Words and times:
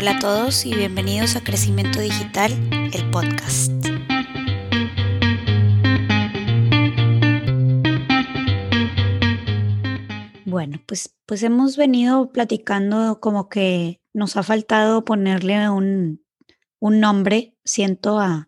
Hola 0.00 0.12
a 0.12 0.18
todos 0.20 0.64
y 0.64 0.72
bienvenidos 0.76 1.34
a 1.34 1.42
Crecimiento 1.42 1.98
Digital, 1.98 2.52
el 2.94 3.10
podcast. 3.10 3.72
Bueno, 10.44 10.78
pues, 10.86 11.16
pues 11.26 11.42
hemos 11.42 11.76
venido 11.76 12.30
platicando 12.30 13.18
como 13.18 13.48
que 13.48 14.00
nos 14.12 14.36
ha 14.36 14.44
faltado 14.44 15.04
ponerle 15.04 15.68
un, 15.68 16.24
un 16.78 17.00
nombre, 17.00 17.56
siento, 17.64 18.20
a, 18.20 18.46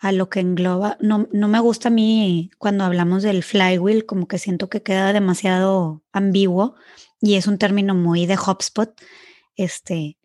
a 0.00 0.12
lo 0.12 0.30
que 0.30 0.40
engloba. 0.40 0.96
No, 0.98 1.28
no 1.30 1.48
me 1.48 1.60
gusta 1.60 1.88
a 1.88 1.92
mí 1.92 2.50
cuando 2.56 2.84
hablamos 2.84 3.22
del 3.22 3.42
flywheel, 3.42 4.06
como 4.06 4.28
que 4.28 4.38
siento 4.38 4.70
que 4.70 4.82
queda 4.82 5.12
demasiado 5.12 6.02
ambiguo 6.12 6.74
y 7.20 7.34
es 7.34 7.46
un 7.46 7.58
término 7.58 7.94
muy 7.94 8.24
de 8.24 8.38
HubSpot, 8.38 8.98
este, 9.56 10.16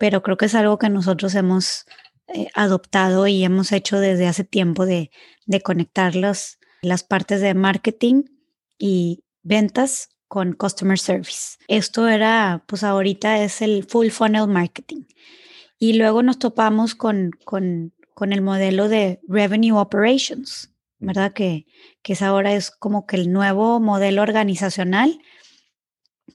pero 0.00 0.22
creo 0.22 0.38
que 0.38 0.46
es 0.46 0.54
algo 0.54 0.78
que 0.78 0.88
nosotros 0.88 1.34
hemos 1.34 1.84
eh, 2.28 2.48
adoptado 2.54 3.26
y 3.26 3.44
hemos 3.44 3.70
hecho 3.70 4.00
desde 4.00 4.26
hace 4.26 4.44
tiempo 4.44 4.86
de, 4.86 5.10
de 5.44 5.60
conectar 5.60 6.14
las 6.14 6.56
partes 7.06 7.42
de 7.42 7.52
marketing 7.52 8.22
y 8.78 9.24
ventas 9.42 10.08
con 10.26 10.54
customer 10.54 10.98
service. 10.98 11.58
Esto 11.68 12.08
era, 12.08 12.64
pues 12.66 12.82
ahorita 12.82 13.42
es 13.42 13.60
el 13.60 13.84
full 13.84 14.08
funnel 14.08 14.48
marketing. 14.48 15.02
Y 15.78 15.92
luego 15.92 16.22
nos 16.22 16.38
topamos 16.38 16.94
con, 16.94 17.32
con, 17.44 17.92
con 18.14 18.32
el 18.32 18.40
modelo 18.40 18.88
de 18.88 19.20
revenue 19.28 19.78
operations, 19.78 20.72
¿verdad? 20.98 21.34
Que, 21.34 21.66
que 22.02 22.14
es 22.14 22.22
ahora 22.22 22.54
es 22.54 22.70
como 22.70 23.06
que 23.06 23.16
el 23.16 23.30
nuevo 23.30 23.80
modelo 23.80 24.22
organizacional 24.22 25.20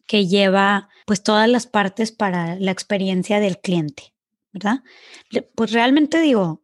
que 0.08 0.28
lleva 0.28 0.90
pues 1.06 1.24
todas 1.24 1.50
las 1.50 1.68
partes 1.68 2.12
para 2.12 2.56
la 2.56 2.72
experiencia 2.72 3.40
del 3.40 3.60
cliente, 3.60 4.14
¿verdad? 4.54 4.84
Pues 5.56 5.72
realmente 5.72 6.20
digo, 6.20 6.64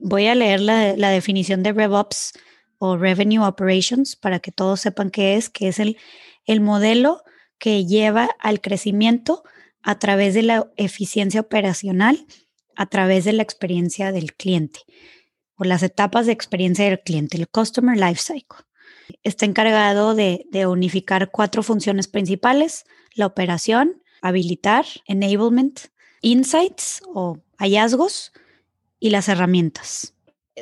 voy 0.00 0.26
a 0.26 0.34
leer 0.34 0.60
la, 0.60 0.96
la 0.96 1.10
definición 1.10 1.62
de 1.62 1.72
RevOps 1.72 2.32
o 2.78 2.96
Revenue 2.96 3.46
Operations 3.46 4.16
para 4.16 4.40
que 4.40 4.52
todos 4.52 4.80
sepan 4.80 5.10
qué 5.10 5.36
es, 5.36 5.50
que 5.50 5.68
es 5.68 5.78
el, 5.78 5.98
el 6.46 6.60
modelo 6.60 7.22
que 7.58 7.84
lleva 7.84 8.28
al 8.38 8.60
crecimiento 8.60 9.44
a 9.82 9.98
través 9.98 10.34
de 10.34 10.42
la 10.42 10.70
eficiencia 10.76 11.40
operacional, 11.40 12.26
a 12.76 12.86
través 12.86 13.24
de 13.24 13.34
la 13.34 13.42
experiencia 13.42 14.12
del 14.12 14.34
cliente 14.34 14.80
o 15.56 15.64
las 15.64 15.82
etapas 15.82 16.24
de 16.24 16.32
experiencia 16.32 16.86
del 16.86 17.00
cliente, 17.00 17.36
el 17.36 17.48
Customer 17.48 17.94
Life 17.96 18.22
Cycle. 18.22 18.64
Está 19.22 19.46
encargado 19.46 20.14
de, 20.14 20.46
unificar 20.66 21.30
cuatro 21.30 21.62
funciones 21.62 22.08
principales, 22.08 22.84
la 23.14 23.26
operación, 23.26 24.02
habilitar, 24.22 24.84
enablement, 25.06 25.80
insights 26.22 27.02
o 27.14 27.38
hallazgos 27.58 28.32
y 28.98 29.10
las 29.10 29.28
herramientas. 29.28 30.14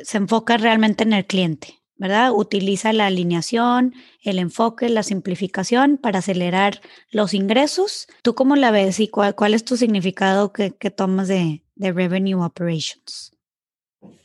Se 0.03 0.17
enfoca 0.17 0.57
realmente 0.57 1.03
en 1.03 1.13
el 1.13 1.25
cliente, 1.25 1.79
¿verdad? 1.97 2.31
Utiliza 2.33 2.93
la 2.93 3.07
alineación, 3.07 3.93
el 4.23 4.39
enfoque, 4.39 4.89
la 4.89 5.03
simplificación 5.03 5.97
para 5.97 6.19
acelerar 6.19 6.81
los 7.11 7.33
ingresos. 7.33 8.07
¿Tú 8.23 8.35
cómo 8.35 8.55
la 8.55 8.71
ves 8.71 8.99
y 8.99 9.09
cuál, 9.09 9.53
es 9.53 9.65
tu 9.65 9.77
significado 9.77 10.53
que, 10.53 10.71
tomas 10.71 11.27
de, 11.27 11.63
de 11.75 11.91
Revenue 11.91 12.43
Operations? 12.43 13.33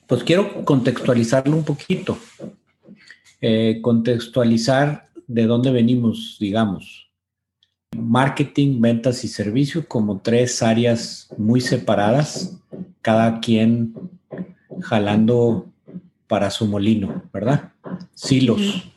Pues 0.06 0.22
quiero 0.22 0.64
contextualizarlo 0.64 1.56
un 1.56 1.64
poquito. 1.64 2.18
Eh, 3.46 3.82
contextualizar 3.82 5.10
de 5.26 5.44
dónde 5.44 5.70
venimos, 5.70 6.38
digamos. 6.40 7.10
Marketing, 7.94 8.80
ventas 8.80 9.22
y 9.22 9.28
servicio 9.28 9.86
como 9.86 10.22
tres 10.22 10.62
áreas 10.62 11.28
muy 11.36 11.60
separadas, 11.60 12.58
cada 13.02 13.40
quien 13.40 13.92
jalando 14.80 15.70
para 16.26 16.50
su 16.50 16.66
molino, 16.66 17.22
¿verdad? 17.34 17.74
Silos, 18.14 18.90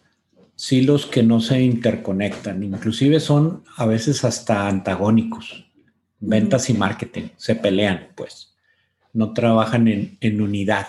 silos 0.56 1.08
que 1.08 1.24
no 1.24 1.42
se 1.42 1.62
interconectan, 1.62 2.64
inclusive 2.64 3.20
son 3.20 3.66
a 3.76 3.86
veces 3.86 4.24
hasta 4.24 4.70
antagónicos. 4.70 5.66
Ventas 6.22 6.70
y 6.70 6.74
marketing 6.74 7.32
se 7.36 7.56
pelean, 7.56 8.14
pues, 8.16 8.56
no 9.12 9.34
trabajan 9.34 9.90
en, 9.90 10.18
en 10.22 10.40
unidad. 10.40 10.88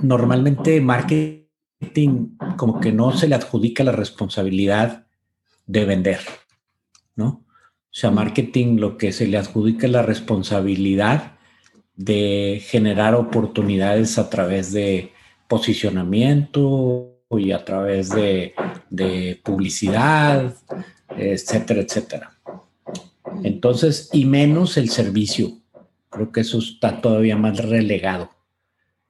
Normalmente 0.00 0.80
marketing 0.80 2.38
como 2.60 2.78
que 2.78 2.92
no 2.92 3.16
se 3.16 3.26
le 3.26 3.34
adjudica 3.36 3.82
la 3.84 3.92
responsabilidad 3.92 5.06
de 5.64 5.86
vender, 5.86 6.20
¿no? 7.16 7.26
O 7.26 7.90
sea, 7.90 8.10
marketing 8.10 8.76
lo 8.76 8.98
que 8.98 9.12
se 9.12 9.26
le 9.26 9.38
adjudica 9.38 9.86
es 9.86 9.92
la 9.92 10.02
responsabilidad 10.02 11.38
de 11.96 12.60
generar 12.62 13.14
oportunidades 13.14 14.18
a 14.18 14.28
través 14.28 14.74
de 14.74 15.10
posicionamiento 15.48 17.22
y 17.30 17.52
a 17.52 17.64
través 17.64 18.10
de, 18.10 18.52
de 18.90 19.40
publicidad, 19.42 20.54
etcétera, 21.16 21.80
etcétera. 21.80 22.38
Entonces, 23.42 24.10
y 24.12 24.26
menos 24.26 24.76
el 24.76 24.90
servicio. 24.90 25.62
Creo 26.10 26.30
que 26.30 26.42
eso 26.42 26.58
está 26.58 27.00
todavía 27.00 27.38
más 27.38 27.56
relegado. 27.56 28.28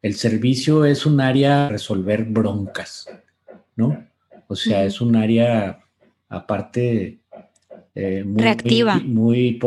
El 0.03 0.15
servicio 0.15 0.84
es 0.84 1.05
un 1.05 1.21
área 1.21 1.69
resolver 1.69 2.22
broncas, 2.27 3.09
¿no? 3.81 4.05
O 4.47 4.55
sea, 4.55 4.85
es 4.85 5.01
un 5.01 5.17
área 5.17 5.81
aparte 6.29 7.19
eh, 7.95 8.23
muy, 8.25 8.43
reactiva. 8.43 8.97
Muy, 8.99 9.59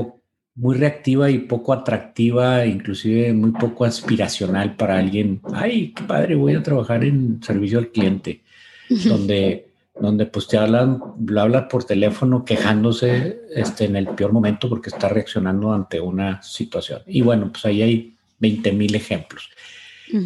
muy, 0.55 0.77
reactiva 0.77 1.31
y 1.31 1.39
poco 1.39 1.73
atractiva, 1.73 2.65
inclusive 2.65 3.33
muy 3.33 3.51
poco 3.51 3.85
aspiracional 3.85 4.75
para 4.75 4.97
alguien. 4.99 5.41
Ay, 5.53 5.93
qué 5.95 6.03
padre, 6.03 6.35
voy 6.35 6.53
a 6.55 6.63
trabajar 6.63 7.03
en 7.03 7.41
servicio 7.41 7.79
al 7.79 7.89
cliente, 7.89 8.41
donde, 8.89 9.67
donde 9.99 10.25
pues 10.27 10.47
te 10.47 10.57
hablan, 10.57 11.01
lo 11.25 11.41
hablas 11.41 11.65
por 11.69 11.85
teléfono 11.85 12.45
quejándose 12.45 13.41
este, 13.55 13.85
en 13.85 13.95
el 13.95 14.07
peor 14.09 14.31
momento 14.31 14.69
porque 14.69 14.89
está 14.89 15.09
reaccionando 15.09 15.73
ante 15.73 15.99
una 15.99 16.41
situación. 16.43 17.01
Y 17.07 17.21
bueno, 17.21 17.51
pues 17.51 17.65
ahí 17.65 17.81
hay 17.81 18.13
20 18.39 18.71
mil 18.73 18.93
ejemplos. 18.95 19.49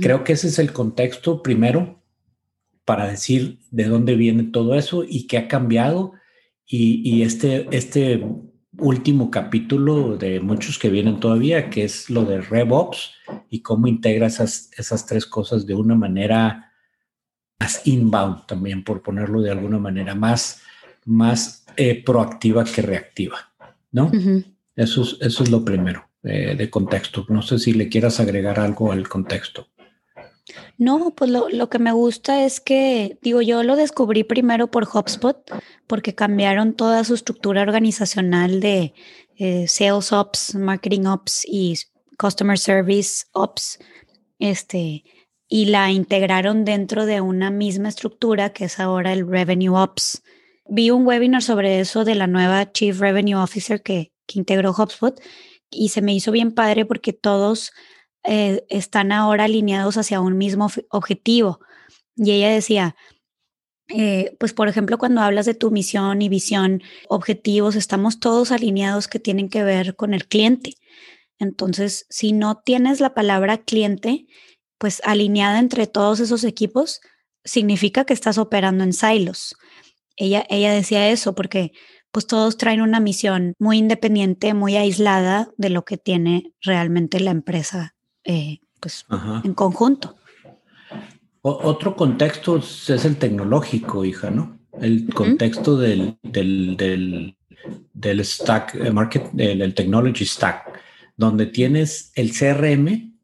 Creo 0.01 0.25
que 0.25 0.33
ese 0.33 0.47
es 0.47 0.59
el 0.59 0.73
contexto 0.73 1.41
primero 1.41 1.96
para 2.87 3.09
decir 3.09 3.59
de 3.69 3.83
dónde 3.83 4.15
viene 4.15 4.43
todo 4.43 4.73
eso 4.73 5.03
y 5.05 5.27
qué 5.27 5.37
ha 5.37 5.49
cambiado. 5.49 6.13
Y, 6.65 7.21
este, 7.21 7.67
este 7.71 8.25
último 8.77 9.29
capítulo 9.29 10.15
de 10.15 10.39
muchos 10.39 10.79
que 10.79 10.89
vienen 10.89 11.19
todavía, 11.19 11.69
que 11.69 11.83
es 11.83 12.09
lo 12.09 12.23
de 12.23 12.39
RevOps 12.39 13.11
y 13.49 13.61
cómo 13.61 13.87
integra 13.87 14.27
esas, 14.27 14.71
esas 14.77 15.05
tres 15.05 15.25
cosas 15.25 15.65
de 15.65 15.75
una 15.75 15.95
manera 15.95 16.71
más 17.59 17.85
inbound 17.85 18.45
también, 18.45 18.85
por 18.85 19.01
ponerlo 19.01 19.41
de 19.41 19.51
alguna 19.51 19.79
manera, 19.79 20.15
más, 20.15 20.61
más 21.03 21.65
eh, 21.75 22.01
proactiva 22.05 22.63
que 22.63 22.81
reactiva, 22.81 23.51
¿no? 23.91 24.11
eso, 24.77 25.01
es, 25.01 25.17
eso 25.19 25.43
es 25.43 25.51
lo 25.51 25.65
primero 25.65 26.07
eh, 26.23 26.55
de 26.57 26.69
contexto. 26.69 27.25
No 27.27 27.41
sé 27.41 27.59
si 27.59 27.73
le 27.73 27.89
quieras 27.89 28.21
agregar 28.21 28.61
algo 28.61 28.93
al 28.93 29.09
contexto. 29.09 29.67
No, 30.77 31.13
pues 31.15 31.31
lo, 31.31 31.69
que 31.69 31.79
me 31.79 31.91
gusta 31.91 32.45
es 32.45 32.59
que, 32.59 33.17
digo, 33.21 33.41
yo 33.41 33.63
lo 33.63 33.75
descubrí 33.75 34.23
primero 34.23 34.69
por 34.69 34.85
HubSpot, 34.85 35.37
porque 35.87 36.15
cambiaron 36.15 36.73
toda 36.73 37.03
su 37.03 37.15
estructura 37.15 37.61
organizacional 37.61 38.59
de 38.59 38.93
eh, 39.37 39.67
Sales 39.67 40.11
Ops, 40.11 40.55
Marketing 40.55 41.05
Ops 41.05 41.43
y 41.45 41.75
Customer 42.17 42.57
Service 42.57 43.25
Ops, 43.33 43.79
este, 44.39 45.03
y 45.47 45.65
la 45.65 45.91
integraron 45.91 46.65
dentro 46.65 47.05
de 47.05 47.21
una 47.21 47.51
misma 47.51 47.89
estructura 47.89 48.51
que 48.51 48.65
es 48.65 48.79
ahora 48.79 49.13
el 49.13 49.27
Revenue 49.27 49.75
Ops. 49.75 50.23
Vi 50.69 50.91
un 50.91 51.07
webinar 51.07 51.41
sobre 51.41 51.79
eso 51.79 52.03
de 52.03 52.15
la 52.15 52.27
nueva 52.27 52.71
Chief 52.71 52.99
Revenue 52.99 53.41
Officer 53.41 53.81
que, 53.81 54.11
que 54.25 54.39
integró 54.39 54.71
HubSpot 54.71 55.19
y 55.69 55.89
se 55.89 56.01
me 56.01 56.13
hizo 56.13 56.31
bien 56.31 56.51
padre 56.51 56.85
porque 56.85 57.13
todos 57.13 57.71
eh, 58.27 58.65
están 58.67 59.13
ahora 59.13 59.45
alineados 59.45 59.95
hacia 59.95 60.19
un 60.19 60.37
mismo 60.37 60.69
objetivo. 60.89 61.61
Y 62.17 62.31
ella 62.31 62.49
decía, 62.49 62.95
eh, 63.87 64.35
pues 64.37 64.53
por 64.53 64.67
ejemplo, 64.67 64.97
cuando 64.97 65.21
hablas 65.21 65.45
de 65.45 65.53
tu 65.53 65.71
misión 65.71 66.21
y 66.21 66.27
visión, 66.27 66.81
objetivos, 67.07 67.75
estamos 67.75 68.19
todos 68.19 68.51
alineados 68.51 69.07
que 69.07 69.19
tienen 69.19 69.49
que 69.49 69.63
ver 69.63 69.95
con 69.95 70.13
el 70.13 70.27
cliente. 70.27 70.73
Entonces, 71.39 72.05
si 72.09 72.33
no 72.33 72.61
tienes 72.65 72.99
la 72.99 73.13
palabra 73.13 73.59
cliente, 73.59 74.25
pues 74.77 75.01
alineada 75.05 75.59
entre 75.59 75.87
todos 75.87 76.19
esos 76.19 76.43
equipos, 76.43 76.99
significa 77.45 78.03
que 78.05 78.13
estás 78.13 78.37
operando 78.37 78.83
en 78.83 78.91
silos. 78.91 79.55
Ella, 80.17 80.45
ella 80.49 80.73
decía 80.73 81.09
eso 81.09 81.33
porque 81.33 81.71
pues 82.11 82.27
todos 82.27 82.57
traen 82.57 82.81
una 82.81 82.99
misión 82.99 83.53
muy 83.59 83.77
independiente, 83.77 84.53
muy 84.53 84.75
aislada 84.75 85.49
de 85.57 85.69
lo 85.69 85.85
que 85.85 85.97
tiene 85.97 86.53
realmente 86.61 87.19
la 87.21 87.31
empresa 87.31 87.96
eh, 88.27 88.59
pues, 88.81 89.05
en 89.43 89.53
conjunto. 89.53 90.17
otro 91.41 91.95
contexto 91.95 92.57
es 92.57 93.05
el 93.05 93.15
tecnológico, 93.15 94.03
hija, 94.03 94.29
¿no? 94.29 94.59
El 94.81 95.11
contexto 95.13 95.77
del, 95.77 96.17
del, 96.21 97.35
del, 97.93 98.25
stack, 98.25 98.75
eh, 98.75 98.91
market, 98.91 99.31
del, 99.31 99.73
technology 99.73 100.25
stack, 100.25 100.79
donde 101.15 101.45
tienes 101.45 102.11
el 102.15 102.31
CRM, 102.37 103.17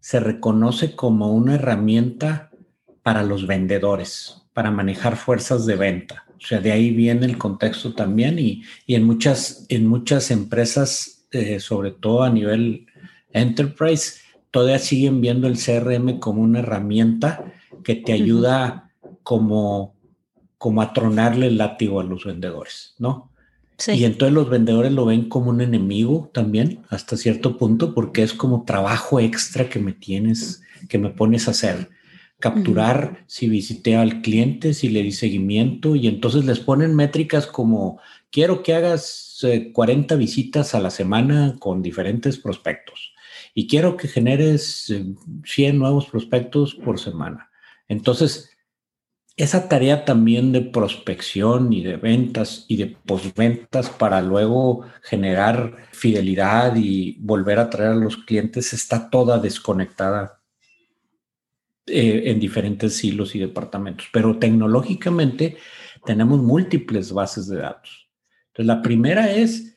se 0.00 0.18
reconoce 0.18 0.96
como 0.96 1.32
una 1.32 1.54
herramienta 1.54 2.50
para 3.02 3.22
los 3.22 3.46
vendedores, 3.46 4.42
para 4.52 4.72
manejar 4.72 5.16
fuerzas 5.16 5.64
de 5.64 5.76
venta. 5.76 6.26
O 6.36 6.44
sea, 6.44 6.58
de 6.58 6.72
ahí 6.72 6.90
viene 6.90 7.24
el 7.26 7.38
contexto 7.38 7.94
también 7.94 8.38
y, 8.38 8.64
en, 8.88 9.04
muchas, 9.04 9.64
en 9.68 9.86
muchas 9.86 10.30
empresas, 10.32 11.28
eh, 11.30 11.60
sobre 11.60 11.92
todo 11.92 12.24
a 12.24 12.30
nivel 12.30 12.86
enterprise, 13.32 14.19
todavía 14.50 14.78
siguen 14.78 15.20
viendo 15.20 15.46
el 15.46 15.58
CRM 15.58 16.18
como 16.18 16.42
una 16.42 16.60
herramienta 16.60 17.52
que 17.84 17.94
te 17.94 18.12
ayuda 18.12 18.90
como, 19.22 19.94
como 20.58 20.82
a 20.82 20.92
tronarle 20.92 21.46
el 21.46 21.58
látigo 21.58 22.00
a 22.00 22.04
los 22.04 22.24
vendedores, 22.24 22.94
¿no? 22.98 23.30
Sí. 23.78 23.92
Y 23.92 24.04
entonces 24.04 24.34
los 24.34 24.50
vendedores 24.50 24.92
lo 24.92 25.06
ven 25.06 25.28
como 25.28 25.50
un 25.50 25.62
enemigo 25.62 26.30
también, 26.34 26.82
hasta 26.90 27.16
cierto 27.16 27.56
punto, 27.56 27.94
porque 27.94 28.22
es 28.22 28.34
como 28.34 28.64
trabajo 28.64 29.20
extra 29.20 29.70
que 29.70 29.78
me 29.78 29.92
tienes, 29.92 30.62
que 30.88 30.98
me 30.98 31.10
pones 31.10 31.48
a 31.48 31.52
hacer 31.52 31.88
capturar 32.40 33.24
si 33.26 33.48
visité 33.48 33.96
al 33.96 34.22
cliente, 34.22 34.74
si 34.74 34.88
le 34.88 35.02
di 35.02 35.12
seguimiento 35.12 35.94
y 35.94 36.08
entonces 36.08 36.44
les 36.46 36.58
ponen 36.58 36.96
métricas 36.96 37.46
como 37.46 38.00
quiero 38.30 38.62
que 38.62 38.74
hagas 38.74 39.44
40 39.72 40.14
eh, 40.14 40.18
visitas 40.18 40.74
a 40.74 40.80
la 40.80 40.90
semana 40.90 41.56
con 41.58 41.82
diferentes 41.82 42.38
prospectos 42.38 43.09
y 43.54 43.66
quiero 43.66 43.96
que 43.96 44.08
generes 44.08 44.86
100 44.86 45.16
eh, 45.46 45.72
nuevos 45.72 46.06
prospectos 46.06 46.74
por 46.74 46.98
semana. 46.98 47.50
Entonces, 47.88 48.50
esa 49.36 49.68
tarea 49.68 50.04
también 50.04 50.52
de 50.52 50.60
prospección 50.60 51.72
y 51.72 51.82
de 51.82 51.96
ventas 51.96 52.66
y 52.68 52.76
de 52.76 52.86
postventas 52.88 53.88
para 53.88 54.20
luego 54.20 54.84
generar 55.02 55.88
fidelidad 55.92 56.76
y 56.76 57.16
volver 57.20 57.58
a 57.58 57.70
traer 57.70 57.92
a 57.92 57.94
los 57.94 58.18
clientes 58.18 58.72
está 58.72 59.08
toda 59.08 59.38
desconectada 59.38 60.42
eh, 61.86 62.24
en 62.26 62.38
diferentes 62.38 63.02
hilos 63.02 63.34
y 63.34 63.38
departamentos, 63.38 64.08
pero 64.12 64.38
tecnológicamente 64.38 65.56
tenemos 66.04 66.40
múltiples 66.40 67.12
bases 67.12 67.48
de 67.48 67.58
datos. 67.58 68.10
Entonces, 68.48 68.66
la 68.66 68.82
primera 68.82 69.32
es 69.32 69.76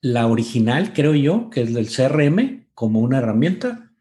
la 0.00 0.26
original, 0.26 0.92
creo 0.92 1.14
yo, 1.14 1.50
que 1.50 1.62
es 1.62 1.74
del 1.74 1.88
CRM 1.88 2.61
como 2.74 3.00
una 3.00 3.18
herramienta 3.18 3.92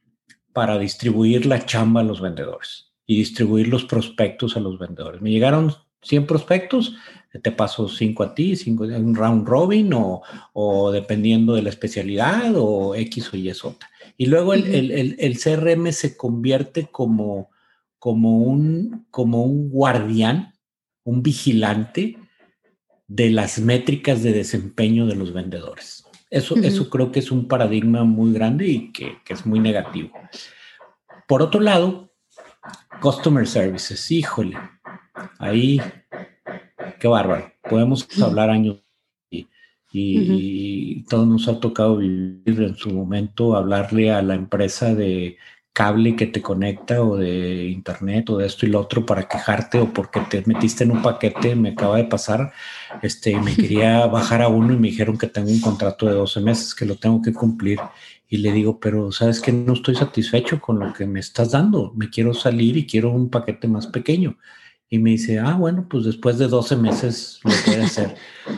para 0.53 0.77
distribuir 0.77 1.45
la 1.45 1.65
chamba 1.65 2.01
a 2.01 2.03
los 2.06 2.21
vendedores 2.21 2.91
y 3.06 3.18
distribuir 3.18 3.68
los 3.68 3.85
prospectos 3.85 4.56
a 4.57 4.59
los 4.59 4.79
vendedores. 4.79 5.21
Me 5.21 5.31
llegaron 5.31 5.73
100 6.01 6.25
prospectos, 6.25 6.95
te 7.41 7.51
paso 7.51 7.88
5 7.88 8.23
a 8.23 8.35
ti, 8.35 8.56
5 8.56 8.85
en 8.85 9.06
un 9.06 9.15
round 9.15 9.47
robin 9.47 9.94
o, 9.94 10.21
o, 10.53 10.91
dependiendo 10.91 11.53
de 11.53 11.62
la 11.62 11.69
especialidad 11.69 12.53
o 12.56 12.95
X 12.95 13.33
o 13.33 13.38
Y 13.38 13.50
es 13.50 13.63
otra. 13.63 13.89
Y 14.18 14.25
luego 14.25 14.53
el, 14.53 15.39
CRM 15.41 15.91
se 15.91 16.17
convierte 16.17 16.88
como, 16.91 17.50
como, 17.97 18.39
un, 18.39 19.07
como 19.09 19.44
un 19.44 19.69
guardián, 19.69 20.53
un 21.03 21.24
vigilante 21.24 22.17
de 23.07 23.29
las 23.29 23.59
métricas 23.59 24.24
de 24.24 24.33
desempeño 24.33 25.06
de 25.06 25.15
los 25.15 25.33
vendedores. 25.33 26.00
Eso, 26.31 26.55
eso 26.55 26.89
creo 26.89 27.11
que 27.11 27.19
es 27.19 27.29
un 27.29 27.45
paradigma 27.49 28.05
muy 28.05 28.31
grande 28.31 28.65
y 28.65 28.91
que, 28.93 29.17
es 29.27 29.45
muy 29.45 29.59
negativo. 29.59 30.11
Por 31.27 31.41
otro 31.41 31.59
lado, 31.59 32.09
Customer 33.01 33.45
Services, 33.45 34.09
híjole, 34.09 34.57
ahí, 35.39 35.81
qué 37.01 37.07
bárbaro. 37.09 37.51
Podemos 37.69 38.07
hablar 38.21 38.49
años 38.49 38.77
y, 39.91 41.03
todo 41.09 41.25
nos 41.25 41.49
ha 41.49 41.59
tocado 41.59 41.97
vivir 41.97 42.61
en 42.61 42.77
su 42.77 42.91
momento, 42.91 43.57
hablarle 43.57 44.13
a 44.13 44.21
la 44.21 44.35
empresa 44.35 44.95
de 44.95 45.37
cable 45.73 46.15
que 46.15 46.27
te 46.27 46.41
conecta 46.41 47.01
o 47.01 47.15
de 47.15 47.65
internet 47.65 48.29
o 48.29 48.38
de 48.38 48.45
esto 48.45 48.65
y 48.65 48.69
lo 48.69 48.79
otro 48.79 49.06
para 49.06 49.27
quejarte 49.27 49.79
o 49.79 49.94
porque 49.94 50.19
te 50.21 50.44
metiste 50.45 50.83
en 50.83 50.91
un 50.91 51.01
paquete, 51.01 51.56
me 51.56 51.69
acaba 51.69 51.97
de 51.97 52.06
pasar, 52.06 52.51
este, 53.01 53.39
me 53.39 53.56
quería 53.56 54.06
bajar 54.07 54.41
a 54.41 54.50
uno 54.50 54.73
y 54.73 54.77
me 54.77 54.89
dijeron 54.89 55.18
que 55.18 55.27
tengo 55.27 55.50
un 55.50 55.62
contrato 55.62 56.07
de 56.07 56.13
12 56.13 56.41
meses 56.41 56.75
que 56.75 56.85
lo 56.85 56.95
tengo 56.95 57.21
que 57.21 57.33
cumplir 57.33 57.79
y 58.31 58.38
le 58.38 58.53
digo, 58.53 58.79
pero 58.79 59.12
sabes 59.12 59.41
que 59.41 59.51
no 59.51 59.73
estoy 59.73 59.95
satisfecho 59.95 60.62
con 60.62 60.79
lo 60.79 60.94
que 60.94 61.06
me 61.06 61.19
estás 61.19 61.51
dando, 61.51 61.91
me 61.97 62.09
quiero 62.09 62.33
salir 62.33 62.77
y 62.77 62.88
quiero 62.88 63.12
un 63.12 63.29
paquete 63.29 63.67
más 63.67 63.88
pequeño. 63.88 64.38
Y 64.89 65.00
me 65.00 65.12
dice, 65.12 65.39
ah, 65.39 65.56
bueno, 65.56 65.85
pues 65.89 66.06
después 66.06 66.38
de 66.38 66.47
12 66.47 66.77
meses 66.77 67.41
lo 67.44 67.51
puede 67.65 67.83
hacer. 67.83 68.15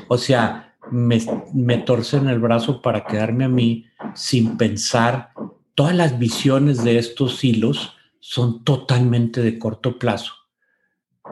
O 0.09 0.19
sea, 0.19 0.75
me, 0.91 1.19
me 1.55 1.79
torcen 1.79 2.27
el 2.27 2.37
brazo 2.39 2.83
para 2.83 3.03
quedarme 3.03 3.45
a 3.45 3.49
mí 3.49 3.85
sin 4.13 4.57
pensar. 4.57 5.31
Todas 5.75 5.95
las 5.95 6.19
visiones 6.19 6.83
de 6.83 6.97
estos 6.97 7.43
hilos 7.43 7.95
son 8.19 8.63
totalmente 8.63 9.41
de 9.41 9.57
corto 9.57 9.97
plazo. 9.97 10.33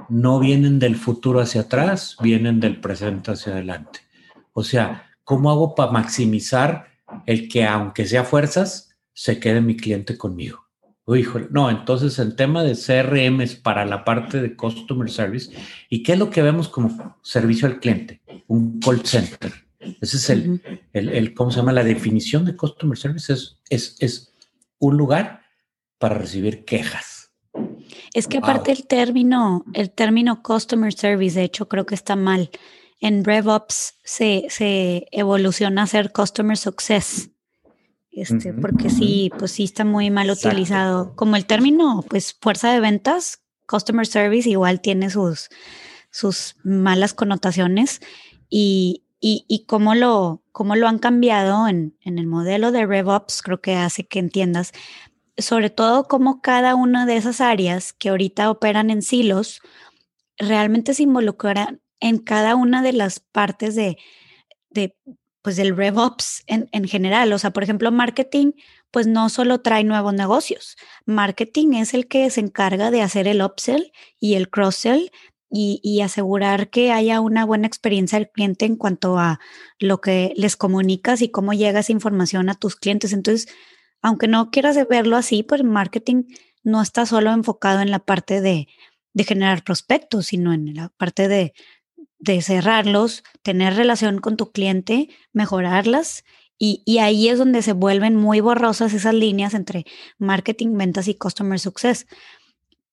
No 0.09 0.39
vienen 0.39 0.79
del 0.79 0.95
futuro 0.95 1.39
hacia 1.39 1.61
atrás, 1.61 2.17
vienen 2.21 2.59
del 2.59 2.79
presente 2.79 3.31
hacia 3.31 3.53
adelante. 3.53 3.99
O 4.53 4.63
sea, 4.63 5.11
¿cómo 5.23 5.51
hago 5.51 5.75
para 5.75 5.91
maximizar 5.91 6.87
el 7.25 7.47
que 7.49 7.65
aunque 7.65 8.05
sea 8.05 8.23
fuerzas, 8.23 8.95
se 9.13 9.39
quede 9.39 9.61
mi 9.61 9.77
cliente 9.77 10.17
conmigo? 10.17 10.61
híjole, 11.15 11.47
no, 11.51 11.69
entonces 11.69 12.17
el 12.19 12.35
tema 12.35 12.63
de 12.63 12.73
CRM 12.73 13.41
es 13.41 13.55
para 13.55 13.85
la 13.85 14.05
parte 14.05 14.41
de 14.41 14.55
Customer 14.55 15.09
Service. 15.09 15.51
¿Y 15.89 16.03
qué 16.03 16.13
es 16.13 16.19
lo 16.19 16.29
que 16.29 16.41
vemos 16.41 16.69
como 16.69 17.17
servicio 17.21 17.67
al 17.67 17.79
cliente? 17.79 18.21
Un 18.47 18.79
call 18.79 19.05
center. 19.05 19.51
Ese 19.79 20.17
es 20.17 20.29
el, 20.29 20.61
el, 20.93 21.33
¿cómo 21.33 21.51
se 21.51 21.57
llama? 21.57 21.73
La 21.73 21.83
definición 21.83 22.45
de 22.45 22.55
Customer 22.55 22.97
Service 22.97 23.33
es, 23.33 23.59
es, 23.69 23.95
es 23.99 24.30
un 24.81 24.97
lugar 24.97 25.43
para 25.97 26.15
recibir 26.15 26.65
quejas. 26.65 27.31
Es 28.13 28.27
que 28.27 28.39
aparte 28.39 28.71
el 28.71 28.87
término, 28.87 29.63
el 29.73 29.91
término 29.91 30.41
Customer 30.41 30.91
Service, 30.91 31.39
de 31.39 31.45
hecho, 31.45 31.69
creo 31.69 31.85
que 31.85 31.95
está 31.95 32.15
mal. 32.17 32.49
En 32.99 33.23
RevOps 33.23 33.95
se, 34.03 34.47
se 34.49 35.05
evoluciona 35.11 35.83
a 35.83 35.87
ser 35.87 36.11
Customer 36.11 36.57
Success. 36.57 37.29
Este, 38.11 38.53
porque 38.53 38.89
sí, 38.89 39.31
pues 39.37 39.51
sí 39.53 39.63
está 39.63 39.85
muy 39.85 40.09
mal 40.09 40.29
utilizado. 40.29 41.15
Como 41.15 41.37
el 41.37 41.45
término, 41.45 42.03
pues 42.09 42.35
fuerza 42.41 42.73
de 42.73 42.81
ventas, 42.81 43.43
customer 43.67 44.05
service 44.05 44.49
igual 44.49 44.81
tiene 44.81 45.09
sus, 45.09 45.49
sus 46.09 46.55
malas 46.63 47.13
connotaciones 47.13 48.01
y, 48.49 49.03
y, 49.21 49.45
y 49.47 49.65
cómo, 49.65 49.95
lo, 49.95 50.40
cómo 50.51 50.75
lo 50.75 50.87
han 50.87 50.99
cambiado 50.99 51.67
en, 51.67 51.97
en 52.01 52.19
el 52.19 52.27
modelo 52.27 52.71
de 52.71 52.85
RevOps, 52.85 53.41
creo 53.41 53.61
que 53.61 53.75
hace 53.75 54.07
que 54.07 54.19
entiendas 54.19 54.73
sobre 55.37 55.69
todo 55.69 56.07
cómo 56.07 56.41
cada 56.41 56.75
una 56.75 57.05
de 57.05 57.17
esas 57.17 57.41
áreas 57.41 57.93
que 57.93 58.09
ahorita 58.09 58.49
operan 58.49 58.89
en 58.89 59.01
silos 59.01 59.61
realmente 60.37 60.93
se 60.93 61.03
involucran 61.03 61.81
en 61.99 62.17
cada 62.17 62.55
una 62.55 62.81
de 62.81 62.93
las 62.93 63.19
partes 63.19 63.75
de, 63.75 63.97
de 64.69 64.95
pues 65.41 65.55
del 65.55 65.75
RevOps 65.75 66.43
en, 66.47 66.69
en 66.71 66.87
general. 66.87 67.31
O 67.33 67.39
sea, 67.39 67.51
por 67.51 67.63
ejemplo, 67.63 67.91
marketing, 67.91 68.51
pues 68.91 69.07
no 69.07 69.29
solo 69.29 69.61
trae 69.61 69.83
nuevos 69.83 70.13
negocios. 70.13 70.75
Marketing 71.05 71.73
es 71.73 71.93
el 71.93 72.07
que 72.07 72.29
se 72.29 72.41
encarga 72.41 72.91
de 72.91 73.01
hacer 73.01 73.27
el 73.27 73.41
upsell 73.41 73.91
y 74.19 74.35
el 74.35 74.49
cross-sell 74.49 75.11
y, 75.51 76.01
asegurar 76.01 76.69
que 76.69 76.91
haya 76.91 77.19
una 77.19 77.45
buena 77.45 77.67
experiencia 77.67 78.17
del 78.17 78.29
cliente 78.29 78.65
en 78.65 78.75
cuanto 78.75 79.17
a 79.19 79.39
lo 79.79 80.01
que 80.01 80.33
les 80.35 80.55
comunicas 80.55 81.21
y 81.21 81.29
cómo 81.29 81.53
llega 81.53 81.81
esa 81.81 81.91
información 81.91 82.49
a 82.49 82.55
tus 82.55 82.75
clientes. 82.75 83.13
Entonces, 83.13 83.47
aunque 84.01 84.27
no 84.27 84.49
quieras 84.51 84.77
verlo 84.87 85.17
así, 85.17 85.43
pues 85.43 85.63
marketing 85.63 86.23
no 86.63 86.81
está 86.81 87.05
solo 87.05 87.31
enfocado 87.31 87.81
en 87.81 87.91
la 87.91 87.99
parte 87.99 88.41
de, 88.41 88.67
generar 89.25 89.63
prospectos, 89.63 90.27
sino 90.27 90.53
en 90.53 90.73
la 90.73 90.89
parte 90.89 91.27
de 91.27 91.53
cerrarlos, 92.41 93.23
tener 93.41 93.75
relación 93.75 94.19
con 94.19 94.37
tu 94.37 94.51
cliente, 94.51 95.09
mejorarlas 95.33 96.23
y, 96.63 96.99
ahí 96.99 97.27
es 97.27 97.39
donde 97.39 97.63
se 97.63 97.73
vuelven 97.73 98.15
muy 98.15 98.39
borrosas 98.39 98.93
esas 98.93 99.15
líneas 99.15 99.55
entre 99.55 99.83
marketing, 100.19 100.77
ventas 100.77 101.07
y 101.07 101.15
customer 101.15 101.59
success. 101.59 102.05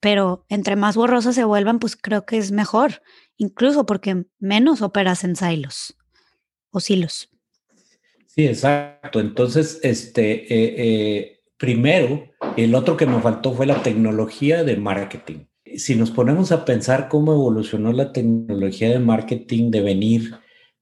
Pero 0.00 0.44
entre 0.48 0.76
más 0.76 0.96
borrosas 0.96 1.34
se 1.34 1.44
vuelvan, 1.44 1.78
pues 1.78 1.96
creo 1.96 2.24
que 2.24 2.38
es 2.38 2.52
mejor, 2.52 3.02
incluso 3.36 3.86
porque 3.86 4.26
menos 4.38 4.82
operas 4.82 5.24
en 5.24 5.36
silos 5.36 5.96
o 6.70 6.80
silos. 6.80 7.30
Sí, 8.26 8.46
exacto. 8.46 9.18
Entonces, 9.20 9.80
este, 9.82 10.52
eh, 10.54 10.74
eh, 10.78 11.40
primero, 11.56 12.30
el 12.56 12.74
otro 12.74 12.96
que 12.96 13.06
me 13.06 13.20
faltó 13.20 13.52
fue 13.52 13.66
la 13.66 13.82
tecnología 13.82 14.62
de 14.62 14.76
marketing 14.76 15.48
si 15.76 15.94
nos 15.96 16.10
ponemos 16.10 16.52
a 16.52 16.64
pensar 16.64 17.08
cómo 17.08 17.32
evolucionó 17.32 17.92
la 17.92 18.12
tecnología 18.12 18.90
de 18.90 18.98
marketing 18.98 19.70
de 19.70 19.80
venir 19.80 20.34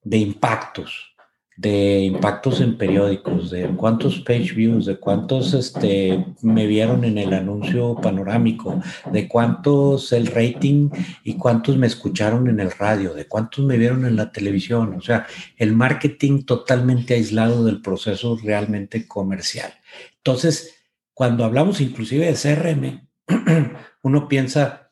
de 0.02 0.18
impactos, 0.18 1.15
de 1.56 2.00
impactos 2.00 2.60
en 2.60 2.76
periódicos, 2.76 3.50
de 3.50 3.66
cuántos 3.68 4.20
page 4.20 4.52
views, 4.52 4.84
de 4.84 4.98
cuántos 4.98 5.54
este, 5.54 6.26
me 6.42 6.66
vieron 6.66 7.04
en 7.04 7.16
el 7.16 7.32
anuncio 7.32 7.94
panorámico, 7.94 8.80
de 9.10 9.26
cuántos 9.26 10.12
el 10.12 10.26
rating 10.26 10.90
y 11.24 11.34
cuántos 11.34 11.78
me 11.78 11.86
escucharon 11.86 12.48
en 12.48 12.60
el 12.60 12.70
radio, 12.70 13.14
de 13.14 13.26
cuántos 13.26 13.64
me 13.64 13.78
vieron 13.78 14.04
en 14.04 14.16
la 14.16 14.32
televisión. 14.32 14.94
O 14.94 15.00
sea, 15.00 15.26
el 15.56 15.72
marketing 15.72 16.44
totalmente 16.44 17.14
aislado 17.14 17.64
del 17.64 17.80
proceso 17.80 18.38
realmente 18.42 19.08
comercial. 19.08 19.72
Entonces, 20.18 20.76
cuando 21.14 21.44
hablamos 21.44 21.80
inclusive 21.80 22.26
de 22.26 22.34
CRM, 22.34 23.08
uno 24.02 24.28
piensa 24.28 24.90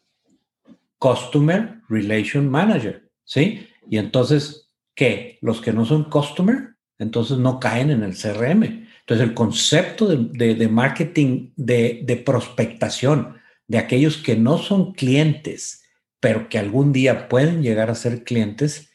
Customer 0.98 1.82
Relation 1.90 2.48
Manager, 2.48 3.10
¿sí? 3.24 3.68
Y 3.90 3.98
entonces 3.98 4.63
que 4.94 5.38
los 5.40 5.60
que 5.60 5.72
no 5.72 5.84
son 5.84 6.04
customer, 6.04 6.76
entonces 6.98 7.38
no 7.38 7.58
caen 7.60 7.90
en 7.90 8.02
el 8.02 8.16
CRM. 8.16 8.86
Entonces 9.00 9.28
el 9.28 9.34
concepto 9.34 10.06
de, 10.06 10.68
marketing 10.68 11.50
de, 11.56 12.00
de, 12.04 12.16
prospectación 12.16 13.36
de 13.68 13.78
aquellos 13.78 14.16
que 14.16 14.36
no 14.36 14.58
son 14.58 14.92
clientes, 14.92 15.82
pero 16.20 16.48
que 16.48 16.58
algún 16.58 16.92
día 16.92 17.28
pueden 17.28 17.62
llegar 17.62 17.90
a 17.90 17.94
ser 17.94 18.24
clientes, 18.24 18.90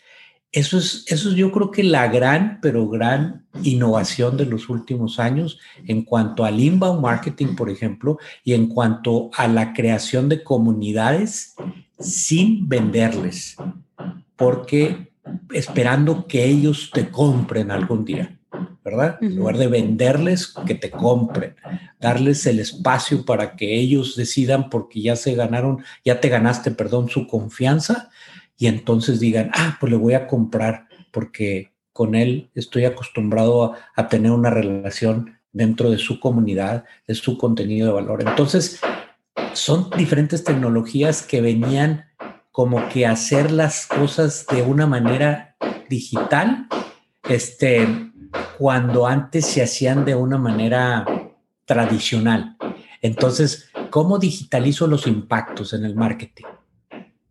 eso 0.51 0.79
es, 0.79 1.05
eso 1.07 1.29
es 1.29 1.35
yo 1.35 1.51
creo 1.51 1.69
que 1.69 1.83
la 1.83 2.07
gran, 2.07 2.59
pero 2.61 2.89
gran 2.89 3.45
innovación 3.61 4.35
de 4.35 4.47
los 4.47 4.67
últimos 4.69 5.19
años 5.19 5.59
en 5.85 6.03
cuanto 6.03 6.43
al 6.43 6.59
inbound 6.59 7.01
marketing, 7.01 7.55
por 7.55 7.69
ejemplo, 7.69 8.17
y 8.43 8.53
en 8.53 8.67
cuanto 8.67 9.29
a 9.35 9.47
la 9.47 9.73
creación 9.73 10.27
de 10.27 10.43
comunidades 10.43 11.55
sin 11.99 12.67
venderles. 12.67 13.57
Porque 14.35 15.08
esperando 15.53 16.27
que 16.27 16.45
ellos 16.45 16.91
te 16.93 17.09
compren 17.09 17.71
algún 17.71 18.05
día, 18.05 18.37
¿verdad? 18.83 19.17
En 19.21 19.35
lugar 19.35 19.57
de 19.57 19.67
venderles, 19.67 20.53
que 20.65 20.75
te 20.75 20.91
compren, 20.91 21.55
darles 21.99 22.45
el 22.45 22.59
espacio 22.59 23.25
para 23.25 23.55
que 23.55 23.79
ellos 23.79 24.15
decidan 24.15 24.69
porque 24.69 25.01
ya 25.01 25.15
se 25.15 25.35
ganaron, 25.35 25.83
ya 26.03 26.19
te 26.19 26.29
ganaste, 26.29 26.71
perdón, 26.71 27.09
su 27.09 27.27
confianza 27.27 28.09
y 28.57 28.67
entonces 28.67 29.19
digan, 29.19 29.51
ah, 29.53 29.77
pues 29.79 29.91
le 29.91 29.97
voy 29.97 30.13
a 30.13 30.27
comprar 30.27 30.87
porque 31.11 31.71
con 31.93 32.15
él 32.15 32.49
estoy 32.55 32.85
acostumbrado 32.85 33.63
a, 33.63 33.77
a 33.95 34.07
tener 34.07 34.31
una 34.31 34.49
relación 34.49 35.37
dentro 35.51 35.89
de 35.89 35.97
su 35.97 36.19
comunidad, 36.19 36.85
de 37.07 37.15
su 37.15 37.37
contenido 37.37 37.87
de 37.87 37.93
valor. 37.93 38.23
Entonces, 38.27 38.79
son 39.53 39.89
diferentes 39.97 40.43
tecnologías 40.43 41.21
que 41.21 41.41
venían 41.41 42.08
como 42.59 42.89
que 42.89 43.05
hacer 43.05 43.51
las 43.51 43.87
cosas 43.87 44.45
de 44.45 44.61
una 44.61 44.85
manera 44.85 45.55
digital, 45.87 46.67
este, 47.23 47.87
cuando 48.57 49.07
antes 49.07 49.45
se 49.45 49.63
hacían 49.63 50.03
de 50.03 50.13
una 50.13 50.37
manera 50.37 51.05
tradicional. 51.63 52.57
Entonces, 53.01 53.69
¿cómo 53.89 54.19
digitalizo 54.19 54.87
los 54.87 55.07
impactos 55.07 55.71
en 55.71 55.85
el 55.85 55.95
marketing? 55.95 56.43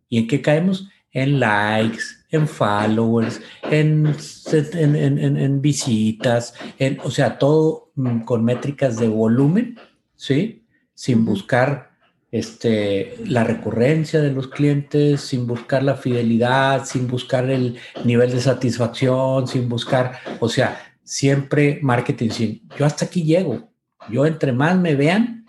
¿Y 0.07 0.17
en 0.17 0.25
qué 0.25 0.41
caemos? 0.41 0.89
En 1.11 1.39
likes, 1.39 2.01
en 2.31 2.47
followers, 2.47 3.39
en, 3.69 4.15
en, 4.41 5.61
visitas, 5.61 6.55
en, 6.79 6.99
o 7.03 7.11
sea, 7.11 7.37
todo 7.37 7.91
mm, 7.93 8.21
con 8.21 8.43
métricas 8.43 8.97
de 8.97 9.07
volumen, 9.07 9.77
¿sí? 10.15 10.65
Sin 10.95 11.23
buscar 11.23 11.88
este, 12.31 13.15
la 13.25 13.43
recurrencia 13.43 14.21
de 14.21 14.31
los 14.31 14.47
clientes, 14.47 15.21
sin 15.21 15.47
buscar 15.47 15.83
la 15.83 15.95
fidelidad, 15.95 16.85
sin 16.85 17.07
buscar 17.07 17.49
el 17.49 17.77
nivel 18.03 18.31
de 18.31 18.39
satisfacción, 18.39 19.47
sin 19.47 19.67
buscar, 19.67 20.19
o 20.39 20.47
sea, 20.47 20.79
siempre 21.03 21.79
marketing 21.81 22.29
sin, 22.29 22.69
yo 22.77 22.85
hasta 22.85 23.05
aquí 23.05 23.23
llego, 23.23 23.69
yo 24.09 24.25
entre 24.25 24.51
más 24.51 24.77
me 24.77 24.95
vean, 24.95 25.45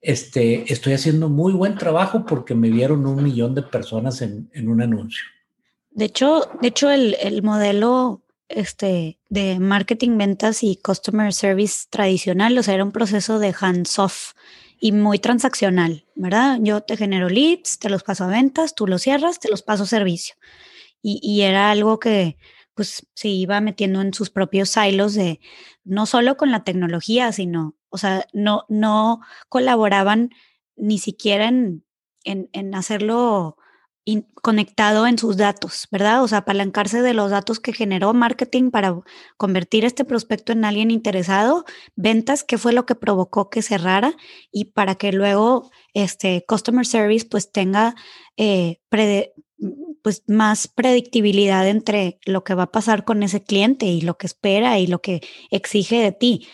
este, 0.00 0.72
estoy 0.72 0.94
haciendo 0.94 1.28
muy 1.28 1.52
buen 1.52 1.76
trabajo 1.76 2.26
porque 2.26 2.54
me 2.54 2.70
vieron 2.70 3.06
un 3.06 3.22
millón 3.22 3.54
de 3.54 3.62
personas 3.62 4.22
en, 4.22 4.48
un 4.68 4.82
anuncio. 4.82 5.24
De 5.90 6.04
hecho, 6.06 6.48
de 6.60 6.68
hecho 6.68 6.90
el, 6.90 7.16
el 7.20 7.42
modelo 7.42 8.22
este, 8.48 9.18
de 9.28 9.58
marketing, 9.58 10.18
ventas 10.18 10.62
y 10.62 10.76
customer 10.76 11.32
service 11.32 11.86
tradicional, 11.90 12.56
o 12.58 12.62
sea, 12.62 12.74
era 12.74 12.84
un 12.84 12.92
proceso 12.92 13.38
de 13.38 13.54
hands-off 13.58 14.32
y 14.78 14.92
muy 14.92 15.18
transaccional, 15.18 16.06
¿verdad? 16.14 16.58
Yo 16.60 16.82
te 16.82 16.96
genero 16.96 17.28
leads, 17.28 17.78
te 17.78 17.88
los 17.90 18.02
paso 18.02 18.24
a 18.24 18.28
ventas, 18.28 18.74
tú 18.74 18.86
los 18.86 19.02
cierras, 19.02 19.40
te 19.40 19.48
los 19.48 19.62
paso 19.62 19.86
servicio. 19.86 20.36
Y, 21.02 21.42
era 21.42 21.70
algo 21.70 22.00
que 22.00 22.36
pues 22.74 23.06
se 23.14 23.28
iba 23.28 23.60
metiendo 23.60 24.00
en 24.00 24.12
sus 24.12 24.28
propios 24.28 24.70
silos 24.70 25.14
de 25.14 25.40
no 25.84 26.04
solo 26.04 26.36
con 26.36 26.50
la 26.50 26.64
tecnología, 26.64 27.30
sino, 27.30 27.76
o 27.90 27.98
sea, 27.98 28.26
no, 28.32 28.64
no 28.68 29.20
colaboraban 29.48 30.30
ni 30.74 30.98
siquiera 30.98 31.46
en, 31.46 31.84
en, 32.24 32.50
en 32.52 32.74
hacerlo 32.74 33.56
conectado 34.40 35.06
en 35.06 35.18
sus 35.18 35.36
datos, 35.36 35.88
¿verdad? 35.90 36.22
O 36.22 36.28
sea, 36.28 36.38
apalancarse 36.38 37.02
de 37.02 37.14
los 37.14 37.30
datos 37.30 37.58
que 37.58 37.72
generó 37.72 38.14
marketing 38.14 38.70
para 38.70 39.00
convertir 39.36 39.84
este 39.84 40.04
prospecto 40.04 40.52
en 40.52 40.64
alguien 40.64 40.90
interesado, 40.90 41.64
ventas, 41.96 42.44
qué 42.44 42.56
fue 42.56 42.72
lo 42.72 42.86
que 42.86 42.94
provocó 42.94 43.50
que 43.50 43.62
cerrara 43.62 44.16
y 44.52 44.66
para 44.66 44.94
que 44.94 45.12
luego 45.12 45.70
este 45.92 46.44
customer 46.46 46.86
service 46.86 47.26
pues 47.28 47.50
tenga 47.50 47.96
eh, 48.36 48.80
pues 50.02 50.22
más 50.28 50.68
predictibilidad 50.68 51.66
entre 51.66 52.20
lo 52.24 52.44
que 52.44 52.54
va 52.54 52.64
a 52.64 52.72
pasar 52.72 53.04
con 53.04 53.24
ese 53.24 53.42
cliente 53.42 53.86
y 53.86 54.02
lo 54.02 54.16
que 54.16 54.26
espera 54.26 54.78
y 54.78 54.86
lo 54.86 55.00
que 55.00 55.20
exige 55.50 55.96
de 56.00 56.12
ti. 56.12 56.46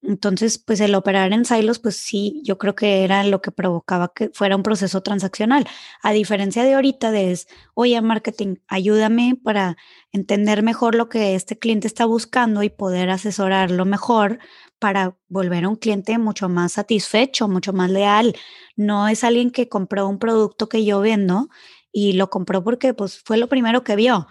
Entonces, 0.00 0.58
pues 0.58 0.80
el 0.80 0.94
operar 0.94 1.32
en 1.32 1.44
silos, 1.44 1.80
pues 1.80 1.96
sí, 1.96 2.40
yo 2.44 2.56
creo 2.56 2.76
que 2.76 3.02
era 3.02 3.24
lo 3.24 3.42
que 3.42 3.50
provocaba 3.50 4.12
que 4.14 4.30
fuera 4.32 4.54
un 4.54 4.62
proceso 4.62 5.02
transaccional. 5.02 5.66
A 6.02 6.12
diferencia 6.12 6.62
de 6.62 6.74
ahorita, 6.74 7.10
de 7.10 7.32
es, 7.32 7.48
oye, 7.74 8.00
marketing, 8.00 8.56
ayúdame 8.68 9.38
para 9.42 9.76
entender 10.12 10.62
mejor 10.62 10.94
lo 10.94 11.08
que 11.08 11.34
este 11.34 11.58
cliente 11.58 11.88
está 11.88 12.06
buscando 12.06 12.62
y 12.62 12.70
poder 12.70 13.10
asesorarlo 13.10 13.84
mejor 13.84 14.38
para 14.78 15.16
volver 15.28 15.64
a 15.64 15.68
un 15.68 15.76
cliente 15.76 16.16
mucho 16.18 16.48
más 16.48 16.72
satisfecho, 16.72 17.48
mucho 17.48 17.72
más 17.72 17.90
leal. 17.90 18.36
No 18.76 19.08
es 19.08 19.24
alguien 19.24 19.50
que 19.50 19.68
compró 19.68 20.08
un 20.08 20.20
producto 20.20 20.68
que 20.68 20.84
yo 20.84 21.00
vendo 21.00 21.48
y 21.90 22.12
lo 22.12 22.30
compró 22.30 22.62
porque 22.62 22.94
pues 22.94 23.18
fue 23.24 23.36
lo 23.36 23.48
primero 23.48 23.82
que 23.82 23.96
vio. 23.96 24.28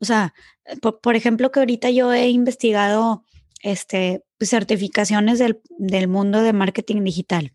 O 0.00 0.04
sea, 0.04 0.34
por, 0.80 1.00
por 1.00 1.16
ejemplo, 1.16 1.50
que 1.50 1.60
ahorita 1.60 1.90
yo 1.90 2.12
he 2.12 2.28
investigado 2.28 3.24
este, 3.62 4.24
certificaciones 4.48 5.38
del, 5.38 5.60
del, 5.78 6.08
mundo 6.08 6.42
de 6.42 6.52
marketing 6.52 7.04
digital. 7.04 7.52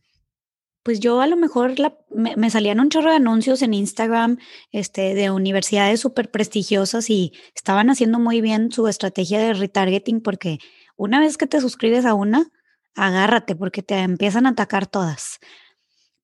Pues 0.83 0.99
yo 0.99 1.21
a 1.21 1.27
lo 1.27 1.35
mejor 1.35 1.73
me, 2.11 2.49
salían 2.51 2.79
un 2.79 2.89
chorro 2.89 3.09
de 3.09 3.15
anuncios 3.15 3.63
en 3.63 3.73
Instagram 3.73 4.37
este, 4.71 5.15
de 5.15 5.31
universidades 5.31 5.99
súper 5.99 6.29
prestigiosas 6.29 7.09
y 7.09 7.33
estaban 7.55 7.89
haciendo 7.89 8.19
muy 8.19 8.39
bien 8.39 8.71
su 8.71 8.87
estrategia 8.87 9.39
de 9.39 9.53
retargeting 9.55 10.21
porque 10.21 10.59
una 10.95 11.19
vez 11.19 11.37
que 11.37 11.47
te 11.47 11.59
suscribes 11.59 12.05
a 12.05 12.13
una, 12.13 12.51
agárrate 12.93 13.55
porque 13.55 13.81
te 13.81 13.95
empiezan 13.97 14.45
a 14.45 14.49
atacar 14.49 14.85
todas. 14.85 15.39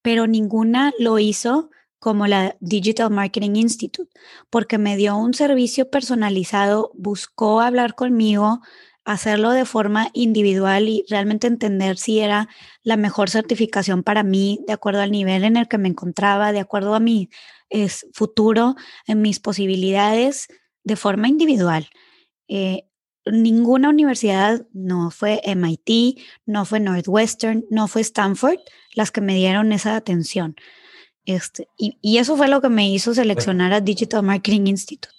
Pero 0.03 0.27
ninguna 0.27 0.93
lo 0.99 1.17
hizo 1.17 1.71
como 2.01 2.25
la 2.25 2.57
Digital 2.59 3.11
Marketing 3.11 3.55
Institute, 3.57 4.11
porque 4.49 4.79
me 4.79 4.97
dio 4.97 5.15
un 5.15 5.35
servicio 5.35 5.91
personalizado, 5.91 6.91
buscó 6.95 7.61
hablar 7.61 7.93
conmigo, 7.93 8.61
hacerlo 9.05 9.51
de 9.51 9.65
forma 9.65 10.09
individual 10.13 10.87
y 10.87 11.03
realmente 11.09 11.47
entender 11.47 11.97
si 11.97 12.19
era 12.19 12.49
la 12.83 12.97
mejor 12.97 13.29
certificación 13.29 14.03
para 14.03 14.23
mí, 14.23 14.59
de 14.67 14.73
acuerdo 14.73 15.01
al 15.01 15.11
nivel 15.11 15.43
en 15.43 15.57
el 15.57 15.67
que 15.67 15.77
me 15.77 15.89
encontraba, 15.89 16.51
de 16.51 16.59
acuerdo 16.59 16.93
a 16.93 16.99
mi 16.99 17.29
es, 17.69 18.05
futuro, 18.13 18.75
en 19.07 19.21
mis 19.21 19.39
posibilidades, 19.39 20.47
de 20.83 20.95
forma 20.95 21.27
individual. 21.27 21.87
Eh, 22.47 22.85
ninguna 23.25 23.89
universidad, 23.89 24.67
no 24.73 25.11
fue 25.11 25.41
MIT, 25.43 26.19
no 26.45 26.65
fue 26.65 26.79
Northwestern, 26.79 27.65
no 27.69 27.87
fue 27.87 28.01
Stanford, 28.01 28.59
las 28.93 29.11
que 29.11 29.21
me 29.21 29.35
dieron 29.35 29.71
esa 29.71 29.95
atención. 29.95 30.55
Este, 31.25 31.67
y, 31.77 31.97
y 32.01 32.17
eso 32.17 32.35
fue 32.35 32.47
lo 32.47 32.61
que 32.61 32.69
me 32.69 32.91
hizo 32.91 33.13
seleccionar 33.13 33.73
a 33.73 33.81
Digital 33.81 34.23
Marketing 34.23 34.67
Institute. 34.67 35.13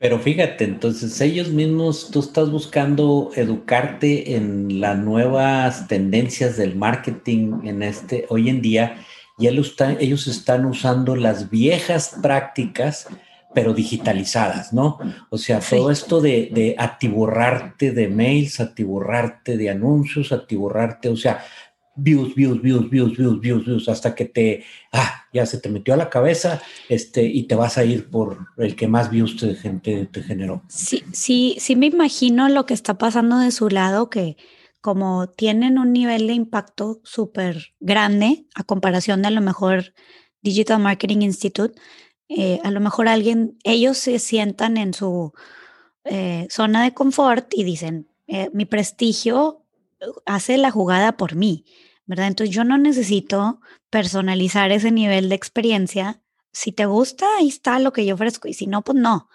Pero 0.00 0.18
fíjate, 0.18 0.64
entonces 0.64 1.20
ellos 1.20 1.50
mismos, 1.50 2.10
tú 2.10 2.20
estás 2.20 2.50
buscando 2.50 3.32
educarte 3.36 4.34
en 4.34 4.80
las 4.80 4.96
nuevas 4.96 5.88
tendencias 5.88 6.56
del 6.56 6.74
marketing 6.74 7.60
en 7.64 7.82
este 7.82 8.24
hoy 8.30 8.48
en 8.48 8.62
día 8.62 8.96
y 9.38 9.46
ellos 9.46 10.26
están, 10.26 10.64
usando 10.64 11.16
las 11.16 11.50
viejas 11.50 12.16
prácticas, 12.22 13.08
pero 13.54 13.74
digitalizadas, 13.74 14.72
¿no? 14.72 14.98
O 15.28 15.36
sea, 15.36 15.60
todo 15.60 15.90
esto 15.90 16.22
de, 16.22 16.48
de 16.50 16.76
atiborrarte 16.78 17.90
de 17.90 18.08
mails, 18.08 18.58
atiborrarte 18.58 19.58
de 19.58 19.68
anuncios, 19.68 20.32
atiborrarte, 20.32 21.10
o 21.10 21.16
sea, 21.16 21.44
views, 21.96 22.34
views, 22.34 22.60
views, 22.62 22.88
views, 22.88 23.16
views, 23.16 23.40
views, 23.40 23.64
views, 23.64 23.88
hasta 23.88 24.14
que 24.14 24.24
te, 24.24 24.64
ah, 24.92 25.24
ya 25.32 25.46
se 25.46 25.58
te 25.58 25.68
metió 25.68 25.94
a 25.94 25.96
la 25.96 26.10
cabeza 26.10 26.62
este, 26.88 27.24
y 27.24 27.44
te 27.44 27.54
vas 27.54 27.78
a 27.78 27.84
ir 27.84 28.10
por 28.10 28.48
el 28.56 28.76
que 28.76 28.88
más 28.88 29.10
views 29.10 29.36
te, 29.36 29.54
te, 29.54 30.06
te 30.06 30.22
generó. 30.22 30.62
Sí, 30.68 31.02
sí, 31.12 31.56
sí 31.58 31.76
me 31.76 31.86
imagino 31.86 32.48
lo 32.48 32.66
que 32.66 32.74
está 32.74 32.98
pasando 32.98 33.38
de 33.38 33.50
su 33.50 33.68
lado, 33.68 34.10
que 34.10 34.36
como 34.80 35.28
tienen 35.28 35.78
un 35.78 35.92
nivel 35.92 36.26
de 36.26 36.32
impacto 36.32 37.00
súper 37.04 37.74
grande 37.80 38.46
a 38.54 38.64
comparación 38.64 39.22
de 39.22 39.28
a 39.28 39.32
lo 39.32 39.42
mejor 39.42 39.92
Digital 40.42 40.80
Marketing 40.80 41.20
Institute, 41.20 41.78
eh, 42.28 42.60
a 42.62 42.70
lo 42.70 42.80
mejor 42.80 43.08
alguien, 43.08 43.58
ellos 43.64 43.98
se 43.98 44.18
sientan 44.18 44.76
en 44.76 44.94
su 44.94 45.32
eh, 46.04 46.46
zona 46.48 46.84
de 46.84 46.94
confort 46.94 47.52
y 47.52 47.64
dicen, 47.64 48.08
eh, 48.26 48.48
mi 48.54 48.64
prestigio 48.64 49.64
hace 50.26 50.58
la 50.58 50.70
jugada 50.70 51.16
por 51.16 51.34
mí, 51.34 51.64
¿verdad? 52.06 52.28
Entonces 52.28 52.54
yo 52.54 52.64
no 52.64 52.78
necesito 52.78 53.60
personalizar 53.90 54.72
ese 54.72 54.90
nivel 54.90 55.28
de 55.28 55.34
experiencia. 55.34 56.22
Si 56.52 56.72
te 56.72 56.86
gusta, 56.86 57.26
ahí 57.38 57.48
está 57.48 57.78
lo 57.78 57.92
que 57.92 58.04
yo 58.06 58.14
ofrezco 58.14 58.48
y 58.48 58.54
si 58.54 58.66
no, 58.66 58.82
pues 58.82 58.98
no. 58.98 59.28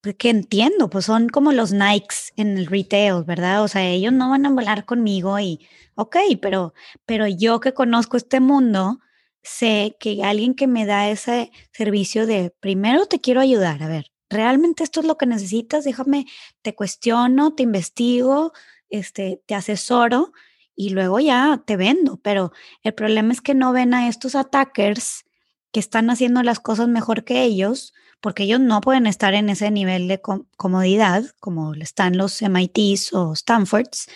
Porque 0.00 0.30
entiendo, 0.30 0.90
pues 0.90 1.04
son 1.04 1.28
como 1.28 1.52
los 1.52 1.72
Nikes 1.72 2.32
en 2.36 2.58
el 2.58 2.66
retail, 2.66 3.22
¿verdad? 3.24 3.62
O 3.62 3.68
sea, 3.68 3.88
ellos 3.88 4.12
no 4.12 4.30
van 4.30 4.44
a 4.46 4.50
volar 4.50 4.84
conmigo 4.84 5.38
y, 5.38 5.64
ok, 5.94 6.16
pero, 6.40 6.74
pero 7.06 7.26
yo 7.28 7.60
que 7.60 7.72
conozco 7.72 8.16
este 8.16 8.40
mundo, 8.40 8.98
sé 9.42 9.96
que 10.00 10.24
alguien 10.24 10.54
que 10.54 10.66
me 10.66 10.86
da 10.86 11.08
ese 11.08 11.52
servicio 11.72 12.26
de 12.26 12.52
primero 12.60 13.06
te 13.06 13.20
quiero 13.20 13.40
ayudar, 13.40 13.82
a 13.82 13.88
ver, 13.88 14.12
realmente 14.28 14.82
esto 14.82 15.00
es 15.00 15.06
lo 15.06 15.16
que 15.18 15.26
necesitas, 15.26 15.84
déjame, 15.84 16.26
te 16.62 16.74
cuestiono, 16.74 17.54
te 17.54 17.62
investigo, 17.62 18.52
este, 18.92 19.42
te 19.46 19.56
asesoro 19.56 20.32
y 20.76 20.90
luego 20.90 21.18
ya 21.18 21.62
te 21.66 21.76
vendo. 21.76 22.20
Pero 22.22 22.52
el 22.82 22.94
problema 22.94 23.32
es 23.32 23.40
que 23.40 23.54
no 23.54 23.72
ven 23.72 23.94
a 23.94 24.08
estos 24.08 24.36
attackers 24.36 25.24
que 25.72 25.80
están 25.80 26.10
haciendo 26.10 26.42
las 26.42 26.60
cosas 26.60 26.86
mejor 26.86 27.24
que 27.24 27.42
ellos, 27.42 27.94
porque 28.20 28.44
ellos 28.44 28.60
no 28.60 28.80
pueden 28.80 29.06
estar 29.06 29.34
en 29.34 29.48
ese 29.48 29.70
nivel 29.70 30.06
de 30.06 30.20
comodidad 30.56 31.24
como 31.40 31.74
están 31.74 32.16
los 32.16 32.40
MITs 32.42 33.12
o 33.14 33.34
Stanfords, 33.34 34.06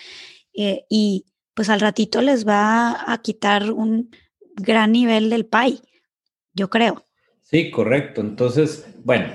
eh, 0.55 0.85
y 0.89 1.27
pues 1.55 1.71
al 1.71 1.81
ratito 1.81 2.21
les 2.21 2.47
va 2.47 3.11
a 3.11 3.19
quitar 3.23 3.73
un 3.73 4.11
gran 4.55 4.93
nivel 4.93 5.31
del 5.31 5.47
pay, 5.47 5.81
yo 6.53 6.69
creo. 6.69 7.05
Sí, 7.41 7.71
correcto. 7.71 8.21
Entonces, 8.21 8.87
bueno, 9.05 9.33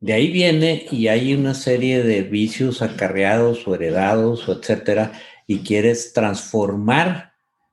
de 0.00 0.12
ahí 0.12 0.30
viene 0.30 0.86
y 0.90 1.08
hay 1.08 1.34
una 1.34 1.54
serie 1.54 2.02
de 2.02 2.22
vicios 2.22 2.82
acarreados 2.82 3.66
o 3.66 3.74
heredados 3.74 4.48
o 4.48 4.52
etcétera, 4.52 5.12
y 5.46 5.60
quieres 5.60 6.12
transformar 6.12 7.32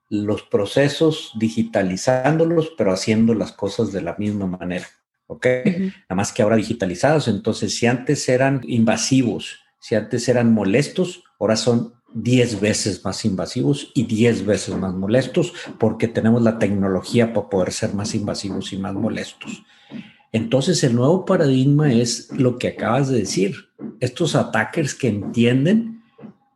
los 0.09 0.43
procesos 0.43 1.31
digitalizándolos, 1.35 2.71
pero 2.77 2.93
haciendo 2.93 3.33
las 3.33 3.51
cosas 3.51 3.91
de 3.91 4.01
la 4.01 4.15
misma 4.17 4.47
manera. 4.47 4.87
¿Ok? 5.27 5.47
Nada 5.65 6.15
más 6.15 6.31
que 6.31 6.43
ahora 6.43 6.55
digitalizados. 6.55 7.27
Entonces, 7.27 7.75
si 7.75 7.87
antes 7.87 8.29
eran 8.29 8.61
invasivos, 8.67 9.59
si 9.79 9.95
antes 9.95 10.29
eran 10.29 10.53
molestos, 10.53 11.23
ahora 11.39 11.55
son 11.55 11.95
10 12.13 12.61
veces 12.61 13.03
más 13.03 13.25
invasivos 13.25 13.91
y 13.93 14.03
10 14.03 14.45
veces 14.45 14.75
más 14.75 14.93
molestos 14.93 15.53
porque 15.77 16.07
tenemos 16.07 16.41
la 16.41 16.57
tecnología 16.59 17.33
para 17.33 17.49
poder 17.49 17.73
ser 17.73 17.93
más 17.93 18.15
invasivos 18.15 18.71
y 18.71 18.77
más 18.77 18.93
molestos. 18.93 19.63
Entonces 20.35 20.83
el 20.83 20.95
nuevo 20.95 21.23
paradigma 21.23 21.93
es 21.93 22.29
lo 22.33 22.57
que 22.57 22.67
acabas 22.67 23.07
de 23.07 23.19
decir. 23.19 23.69
Estos 24.01 24.35
attackers 24.35 24.93
que 24.93 25.07
entienden 25.07 26.03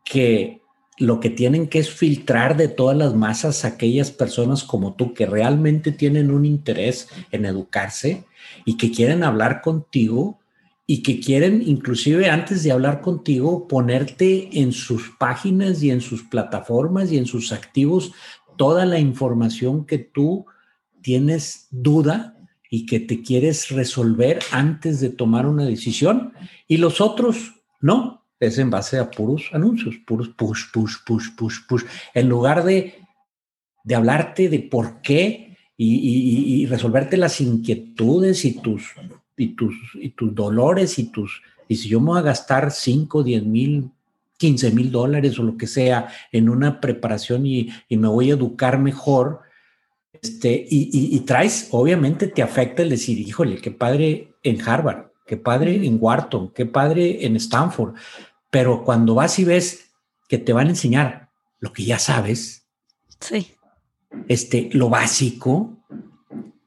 que 0.04 0.60
lo 0.98 1.22
que 1.22 1.30
tienen 1.30 1.70
que 1.70 1.80
es 1.80 1.90
filtrar 1.90 2.58
de 2.58 2.68
todas 2.68 2.98
las 2.98 3.16
masas 3.16 3.64
aquellas 3.64 4.12
personas 4.12 4.66
como 4.66 4.96
tú 4.96 5.14
que 5.14 5.26
realmente 5.26 5.94
tienen 5.94 6.30
un 6.30 6.44
interés 6.44 7.08
en 7.32 7.46
educarse 7.46 8.26
y 8.66 8.76
que 8.76 8.92
quieren 8.92 9.24
hablar 9.24 9.62
contigo 9.62 10.40
y 10.86 11.02
que 11.02 11.22
quieren 11.22 11.64
inclusive 11.66 12.30
antes 12.30 12.64
de 12.64 12.74
hablar 12.74 13.00
contigo 13.00 13.66
ponerte 13.70 14.60
en 14.60 14.74
sus 14.74 15.12
páginas 15.18 15.82
y 15.82 15.90
en 15.90 16.02
sus 16.02 16.24
plataformas 16.24 17.14
y 17.14 17.18
en 17.18 17.28
sus 17.28 17.54
activos 17.54 18.12
toda 18.58 18.86
la 18.86 19.00
información 19.00 19.86
que 19.86 20.00
tú 20.00 20.48
tienes 21.02 21.70
duda 21.72 22.36
y 22.70 22.86
que 22.86 23.00
te 23.00 23.22
quieres 23.22 23.70
resolver 23.70 24.40
antes 24.52 25.00
de 25.00 25.10
tomar 25.10 25.48
una 25.48 25.66
decisión 25.66 26.34
y 26.68 26.78
los 26.78 27.02
otros 27.02 27.56
no, 27.82 28.26
es 28.40 28.58
en 28.58 28.70
base 28.70 29.00
a 29.00 29.10
puros 29.10 29.50
anuncios, 29.52 29.96
puros 30.06 30.30
push, 30.30 30.66
push, 30.72 30.96
push, 31.06 31.30
push, 31.36 31.58
push, 31.68 31.84
en 32.14 32.30
lugar 32.30 32.64
de, 32.64 32.96
de 33.84 33.96
hablarte 33.96 34.50
de 34.50 34.60
por 34.60 35.02
qué 35.02 35.58
y, 35.76 36.66
resolverte 36.66 37.16
las 37.16 37.40
inquietudes 37.40 38.44
y 38.44 38.60
tus, 38.60 38.94
y, 39.38 39.56
tus, 39.56 39.76
y 39.96 40.10
tus 40.10 40.36
dolores 40.36 41.00
y 41.00 41.06
tus, 41.06 41.42
y 41.68 41.78
si 41.78 41.90
yo 41.90 42.00
me 42.02 42.08
voy 42.08 42.20
a 42.20 42.24
gastar 42.24 42.72
5, 42.72 43.24
10 43.24 43.46
mil 43.46 43.92
15 44.38 44.72
mil 44.72 44.90
dólares 44.90 45.38
o 45.38 45.44
lo 45.44 45.58
que 45.58 45.68
sea 45.68 46.08
en 46.32 46.48
una 46.48 46.80
preparación 46.80 47.46
y, 47.46 47.70
y, 47.90 47.98
me 47.98 48.08
voy 48.08 48.32
a 48.32 48.36
educar 48.36 48.80
mejor, 48.80 49.42
este, 50.22 50.66
y, 50.70 51.20
traes, 51.22 51.68
obviamente 51.72 52.28
te 52.28 52.42
afecta 52.42 52.82
el 52.82 52.90
decir, 52.90 53.20
híjole, 53.20 53.58
qué 53.58 53.72
padre 53.72 54.34
en 54.44 54.62
Harvard, 54.62 55.12
qué 55.26 55.38
padre 55.38 55.86
en 55.86 55.98
Wharton, 56.00 56.52
qué 56.54 56.66
padre 56.66 57.26
en 57.26 57.36
Stanford. 57.36 57.96
Pero 58.50 58.84
cuando 58.84 59.16
vas 59.16 59.40
y 59.40 59.46
ves 59.46 59.92
que 60.28 60.38
te 60.38 60.54
van 60.54 60.68
a 60.68 60.72
enseñar 60.72 61.30
lo 61.60 61.72
que 61.72 61.86
ya 61.86 62.00
sabes, 62.00 62.66
sí. 63.20 63.52
este, 64.28 64.70
lo 64.74 64.90
básico, 64.90 65.78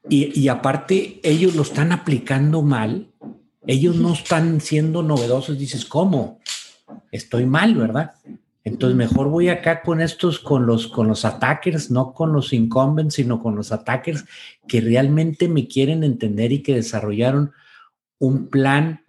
y, 0.09 0.39
y 0.39 0.47
aparte 0.47 1.19
ellos 1.23 1.55
lo 1.55 1.61
están 1.61 1.91
aplicando 1.91 2.61
mal, 2.61 3.11
ellos 3.65 3.95
no 3.95 4.13
están 4.13 4.59
siendo 4.61 5.03
novedosos, 5.03 5.57
dices, 5.57 5.85
¿cómo? 5.85 6.39
Estoy 7.11 7.45
mal, 7.45 7.75
¿verdad? 7.75 8.15
Entonces 8.63 8.95
mejor 8.95 9.29
voy 9.29 9.49
acá 9.49 9.81
con 9.81 9.99
estos, 9.99 10.39
con 10.39 10.65
los, 10.65 10.87
con 10.87 11.07
los 11.07 11.25
attackers, 11.25 11.91
no 11.91 12.13
con 12.13 12.31
los 12.31 12.53
incumbents, 12.53 13.15
sino 13.15 13.41
con 13.41 13.55
los 13.55 13.71
attackers 13.71 14.25
que 14.67 14.79
realmente 14.79 15.49
me 15.49 15.67
quieren 15.67 16.03
entender 16.03 16.51
y 16.51 16.63
que 16.63 16.75
desarrollaron 16.75 17.51
un 18.19 18.47
plan 18.47 19.03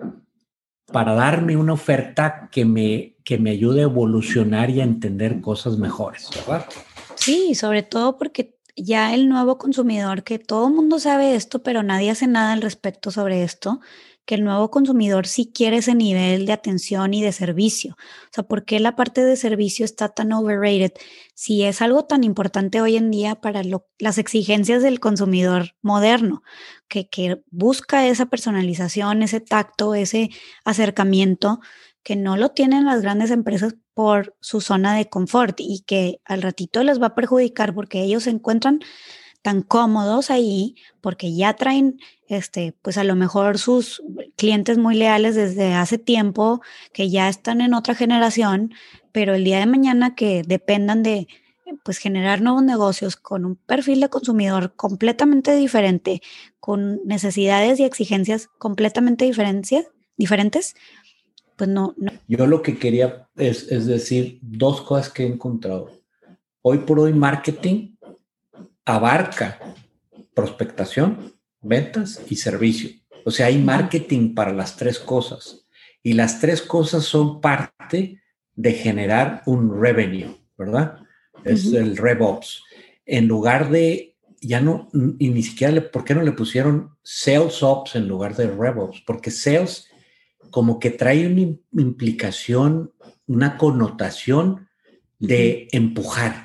para 0.93 1.15
darme 1.15 1.57
una 1.57 1.73
oferta 1.73 2.49
que 2.51 2.65
me, 2.65 3.17
que 3.25 3.39
me 3.39 3.51
ayude 3.51 3.81
a 3.81 3.85
evolucionar 3.85 4.71
y 4.71 4.81
a 4.81 4.85
entender 4.85 5.41
cosas 5.41 5.79
mejores, 5.79 6.29
¿verdad? 6.35 6.67
Sí, 7.15 7.55
sobre 7.55 7.83
todo 7.83 8.19
porque 8.19 8.59
ya 8.77 9.15
el 9.15 9.29
nuevo 9.29 9.57
consumidor, 9.57 10.25
que 10.25 10.39
todo 10.39 10.69
mundo 10.69 10.99
sabe 10.99 11.37
esto, 11.37 11.63
pero 11.63 11.83
nadie 11.83 12.11
hace 12.11 12.27
nada 12.27 12.53
al 12.53 12.63
respecto 12.63 13.11
sobre 13.11 13.45
esto, 13.45 13.81
que 14.27 14.37
el 14.37 14.45
nuevo 14.45 14.71
consumidor 14.71 15.27
sí 15.27 15.51
quiere 15.55 15.79
ese 15.79 15.95
nivel 15.95 16.47
de 16.47 16.53
atención 16.53 17.15
y 17.15 17.23
de 17.23 17.33
servicio. 17.33 17.93
O 17.93 18.29
sea, 18.33 18.45
¿por 18.45 18.65
qué 18.65 18.81
la 18.81 18.97
parte 18.97 19.25
de 19.25 19.37
servicio 19.37 19.85
está 19.85 20.09
tan 20.09 20.33
overrated? 20.33 20.93
Si 21.35 21.65
es 21.65 21.83
algo 21.83 22.05
tan 22.05 22.25
importante 22.25 22.81
hoy 22.81 22.97
en 22.97 23.11
día 23.11 23.35
para 23.37 23.63
las 23.99 24.19
exigencias 24.19 24.83
del 24.83 25.01
consumidor 25.01 25.75
moderno, 25.83 26.43
que, 26.89 27.09
que 27.09 27.43
busca 27.51 28.07
esa 28.07 28.27
personalización, 28.27 29.23
ese 29.23 29.41
tacto, 29.41 29.95
ese 29.95 30.31
acercamiento, 30.65 31.61
que 32.03 32.17
no 32.17 32.37
lo 32.37 32.51
tienen 32.51 32.85
las 32.85 33.03
grandes 33.03 33.31
empresas 33.31 33.77
por 33.95 34.37
su 34.41 34.61
zona 34.61 34.95
de 34.95 35.09
confort 35.09 35.59
y 35.59 35.85
que 35.87 36.21
al 36.25 36.43
ratito 36.43 36.83
les 36.83 37.01
va 37.01 37.09
a 37.09 37.15
perjudicar 37.15 37.75
porque 37.75 38.03
ellos 38.03 38.25
se 38.25 38.31
encuentran 38.31 38.81
tan 39.45 39.61
cómodos 39.61 40.31
ahí 40.31 40.75
porque 41.03 41.35
ya 41.35 41.53
traen, 41.53 42.01
este, 42.29 42.75
pues 42.81 42.97
a 42.97 43.05
lo 43.05 43.15
mejor 43.15 43.59
sus 43.59 44.03
clientes 44.37 44.79
muy 44.79 44.97
leales 44.97 45.35
desde 45.35 45.75
hace 45.75 45.99
tiempo, 45.99 46.63
que 46.95 47.11
ya 47.11 47.29
están 47.29 47.61
en 47.61 47.75
otra 47.75 47.95
generación, 47.95 48.73
pero 49.13 49.35
el 49.35 49.45
día 49.45 49.59
de 49.59 49.67
mañana 49.67 50.15
que 50.15 50.45
dependan 50.45 51.03
de, 51.03 51.29
pues 51.85 51.99
generar 51.99 52.41
nuevos 52.41 52.63
negocios 52.63 53.17
con 53.17 53.45
un 53.45 53.57
perfil 53.57 54.01
de 54.01 54.09
consumidor 54.09 54.73
completamente 54.77 55.55
diferente, 55.55 56.23
con 56.59 57.05
necesidades 57.05 57.79
y 57.81 57.85
exigencias 57.85 58.49
completamente 58.57 59.27
diferentes, 59.27 60.75
pues 61.57 61.69
no, 61.69 61.93
no. 61.99 62.13
Yo 62.29 62.47
lo 62.47 62.63
que 62.63 62.79
quería 62.79 63.29
es, 63.37 63.71
es 63.71 63.85
decir 63.85 64.39
dos 64.41 64.81
cosas 64.81 65.11
que 65.13 65.25
he 65.25 65.27
encontrado. 65.27 65.91
Hoy 66.63 66.79
por 66.79 66.99
hoy 66.99 67.13
marketing 67.13 67.94
abarca 68.85 69.59
prospectación, 70.35 71.35
ventas 71.61 72.21
y 72.29 72.37
servicio. 72.37 72.91
O 73.25 73.31
sea, 73.31 73.47
hay 73.47 73.59
marketing 73.59 74.35
para 74.35 74.53
las 74.53 74.77
tres 74.77 74.99
cosas. 74.99 75.67
Y 76.03 76.13
las 76.13 76.41
tres 76.41 76.61
cosas 76.61 77.05
son 77.05 77.41
parte 77.41 78.21
de 78.55 78.73
generar 78.73 79.43
un 79.47 79.81
revenue, 79.81 80.37
¿verdad? 80.57 80.99
Es 81.45 81.73
el 81.73 81.97
RevOps. 81.97 82.63
En 83.07 83.27
lugar 83.27 83.71
de, 83.71 84.17
ya 84.41 84.61
no, 84.61 84.89
y 85.19 85.31
ni 85.31 85.43
siquiera, 85.43 85.91
¿por 85.91 86.05
qué 86.05 86.15
no 86.15 86.23
le 86.23 86.33
pusieron 86.33 86.97
Sales 87.03 87.63
Ops 87.63 87.97
en 87.97 88.07
lugar 88.07 88.37
de 88.37 88.47
RevOps? 88.47 89.03
Porque 89.07 89.31
Sales 89.31 89.89
como 90.51 90.79
que 90.79 90.91
trae 90.91 91.27
una 91.27 91.57
implicación, 91.83 92.93
una 93.27 93.57
connotación 93.57 94.69
de 95.19 95.69
empujar, 95.73 96.44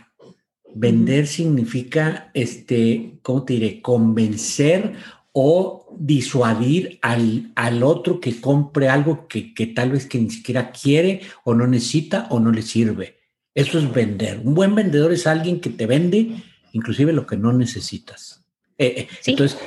Vender 0.75 1.27
significa, 1.27 2.31
este, 2.33 3.19
¿cómo 3.21 3.43
te 3.43 3.53
diré? 3.53 3.81
Convencer 3.81 4.93
o 5.31 5.87
disuadir 5.97 6.99
al, 7.01 7.51
al 7.55 7.83
otro 7.83 8.19
que 8.19 8.39
compre 8.39 8.89
algo 8.89 9.27
que, 9.27 9.53
que, 9.53 9.67
tal 9.67 9.91
vez 9.91 10.05
que 10.05 10.19
ni 10.19 10.29
siquiera 10.29 10.71
quiere 10.71 11.21
o 11.43 11.53
no 11.53 11.67
necesita 11.67 12.27
o 12.29 12.39
no 12.39 12.51
le 12.51 12.61
sirve. 12.61 13.17
Eso 13.53 13.79
es 13.79 13.91
vender. 13.91 14.41
Un 14.43 14.53
buen 14.53 14.75
vendedor 14.75 15.11
es 15.11 15.27
alguien 15.27 15.59
que 15.59 15.69
te 15.69 15.85
vende 15.85 16.43
inclusive 16.73 17.13
lo 17.13 17.25
que 17.25 17.37
no 17.37 17.53
necesitas. 17.53 18.43
Eh, 18.77 18.93
eh, 18.97 19.07
entonces, 19.25 19.57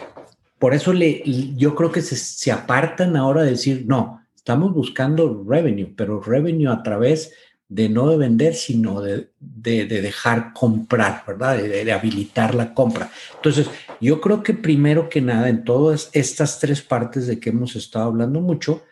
por 0.59 0.75
eso 0.75 0.93
le, 0.93 1.23
yo 1.57 1.75
creo 1.75 1.93
que 1.93 2.03
se, 2.03 2.17
se 2.17 2.53
apartan 2.53 3.17
ahora 3.17 3.43
de 3.43 3.51
decir, 3.51 3.85
no, 3.87 4.23
estamos 4.35 4.73
buscando 4.73 5.45
revenue, 5.47 5.93
pero 5.97 6.21
revenue 6.21 6.69
a 6.69 6.83
través 6.83 7.33
de 7.75 7.89
no 7.89 8.11
de 8.11 8.19
vender, 8.19 8.55
sino 8.55 9.01
de, 9.01 9.31
de, 9.41 9.87
dejar 9.87 10.53
comprar, 10.53 11.25
¿verdad? 11.27 11.57
De, 11.57 11.85
de, 11.87 11.93
habilitar 11.93 12.55
la 12.55 12.75
compra. 12.75 13.11
Entonces, 13.35 13.71
yo 13.99 14.21
creo 14.21 14.43
que 14.43 14.53
primero 14.53 15.09
que 15.09 15.23
nada, 15.23 15.49
en 15.49 15.65
todas 15.65 16.11
estas 16.13 16.61
tres 16.61 16.83
partes 16.83 17.27
de 17.27 17.41
que 17.41 17.49
hemos 17.49 17.75
estado 17.75 18.07
hablando 18.09 18.43
mucho, 18.43 18.85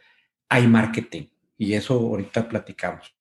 hay 0.48 0.66
marketing. 0.66 1.24
Y 1.58 1.74
eso 1.74 1.92
ahorita 1.92 2.48
platicamos. 2.48 3.14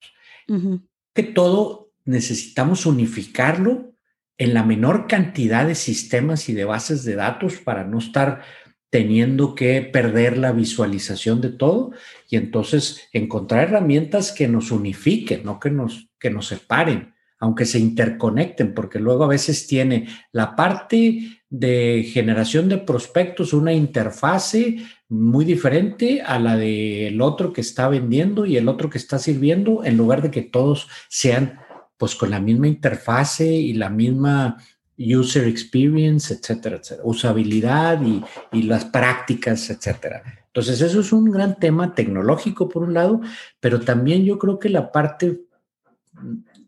Que 1.13 1.23
todo 1.23 1.91
necesitamos 2.05 2.85
unificarlo 2.85 3.93
en 4.37 4.53
la 4.53 4.63
menor 4.63 5.07
cantidad 5.07 5.67
de 5.67 5.75
sistemas 5.75 6.47
y 6.47 6.53
de 6.53 6.63
bases 6.63 7.03
de 7.03 7.15
datos 7.15 7.57
para 7.57 7.83
no 7.83 7.99
estar 7.99 8.43
teniendo 8.89 9.53
que 9.55 9.81
perder 9.81 10.37
la 10.37 10.51
visualización 10.51 11.41
de 11.41 11.49
todo 11.49 11.91
y 12.29 12.37
entonces 12.37 13.07
encontrar 13.13 13.67
herramientas 13.67 14.31
que 14.31 14.47
nos 14.47 14.71
unifiquen, 14.71 15.43
no 15.43 15.59
que 15.59 15.69
nos, 15.69 16.09
que 16.19 16.29
nos 16.29 16.47
separen, 16.47 17.13
aunque 17.39 17.65
se 17.65 17.79
interconecten, 17.79 18.73
porque 18.73 18.99
luego 18.99 19.23
a 19.23 19.29
veces 19.29 19.67
tiene 19.67 20.07
la 20.31 20.55
parte 20.55 21.41
de 21.49 22.03
generación 22.11 22.67
de 22.67 22.77
prospectos 22.77 23.53
una 23.53 23.73
interfase 23.73 24.77
muy 25.07 25.45
diferente 25.45 26.21
a 26.21 26.37
la 26.37 26.57
del 26.57 27.21
otro 27.21 27.53
que 27.53 27.61
está 27.61 27.87
vendiendo 27.89 28.45
y 28.45 28.57
el 28.57 28.67
otro 28.67 28.89
que 28.89 28.97
está 28.97 29.19
sirviendo, 29.19 29.83
en 29.83 29.97
lugar 29.97 30.21
de 30.21 30.31
que 30.31 30.41
todos 30.41 30.87
sean 31.07 31.59
pues 31.97 32.15
con 32.15 32.31
la 32.31 32.39
misma 32.39 32.67
interfase 32.67 33.51
y 33.51 33.73
la 33.73 33.89
misma 33.89 34.57
user 34.99 35.47
experience, 35.47 36.33
etcétera, 36.33 36.75
etcétera, 36.77 37.07
usabilidad 37.07 38.01
y, 38.01 38.21
y, 38.51 38.63
las 38.63 38.85
prácticas, 38.85 39.69
etcétera. 39.69 40.21
Entonces, 40.47 40.81
eso 40.81 40.99
es 40.99 41.13
un 41.13 41.31
gran 41.31 41.57
tema 41.57 41.95
tecnológico 41.95 42.67
por 42.67 42.83
un 42.83 42.93
lado, 42.93 43.21
pero 43.59 43.79
también 43.79 44.25
yo 44.25 44.37
creo 44.37 44.59
que 44.59 44.69
la 44.69 44.91
parte 44.91 45.41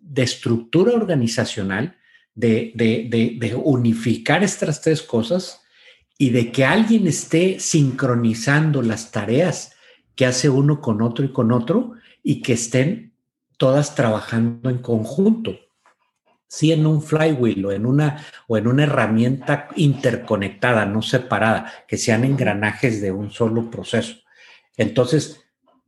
de 0.01 0.23
estructura 0.23 0.93
organizacional, 0.93 1.97
de, 2.33 2.71
de, 2.75 3.55
unificar 3.55 4.43
estas 4.43 4.81
tres 4.81 5.01
cosas 5.01 5.61
y 6.17 6.29
de 6.29 6.51
que 6.51 6.63
alguien 6.63 7.07
esté 7.07 7.59
sincronizando 7.59 8.81
las 8.81 9.11
tareas 9.11 9.73
que 10.15 10.25
hace 10.25 10.49
uno 10.49 10.79
con 10.79 11.01
otro 11.01 11.25
y 11.25 11.33
con 11.33 11.51
otro 11.51 11.93
y 12.23 12.41
que 12.41 12.53
estén 12.53 13.13
todas 13.57 13.95
trabajando 13.95 14.69
en 14.69 14.77
conjunto 14.77 15.59
sí 16.51 16.73
en 16.73 16.85
un 16.85 17.01
flywheel 17.01 17.65
o 17.65 17.71
en 17.71 17.85
una 17.85 18.25
o 18.45 18.57
en 18.57 18.67
una 18.67 18.83
herramienta 18.83 19.69
interconectada, 19.77 20.85
no 20.85 21.01
separada, 21.01 21.71
que 21.87 21.97
sean 21.97 22.25
engranajes 22.25 23.01
de 23.01 23.13
un 23.13 23.31
solo 23.31 23.71
proceso. 23.71 24.17
Entonces, 24.75 25.45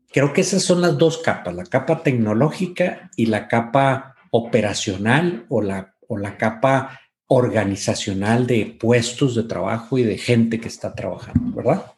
creo 0.09 0.31
que 0.31 0.39
esas 0.39 0.63
son 0.63 0.79
las 0.79 0.97
dos 0.97 1.17
capas, 1.17 1.53
la 1.53 1.65
capa 1.65 2.01
tecnológica 2.01 3.11
y 3.17 3.25
la 3.25 3.49
capa 3.49 4.15
operacional 4.31 5.45
o 5.49 5.61
la, 5.61 5.95
o 6.07 6.17
la 6.17 6.37
capa 6.37 7.01
organizacional 7.27 8.47
de 8.47 8.77
puestos 8.79 9.35
de 9.35 9.43
trabajo 9.43 9.97
y 9.97 10.03
de 10.03 10.17
gente 10.17 10.61
que 10.61 10.69
está 10.69 10.95
trabajando, 10.95 11.57
¿verdad? 11.57 11.91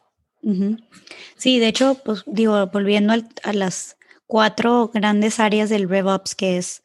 Sí, 1.36 1.60
de 1.60 1.68
hecho, 1.68 2.00
pues 2.04 2.24
digo, 2.26 2.66
volviendo 2.66 3.12
a 3.12 3.52
las 3.52 3.96
cuatro 4.26 4.90
grandes 4.92 5.38
áreas 5.38 5.70
del 5.70 5.88
RevOps, 5.88 6.34
que 6.34 6.56
es 6.56 6.82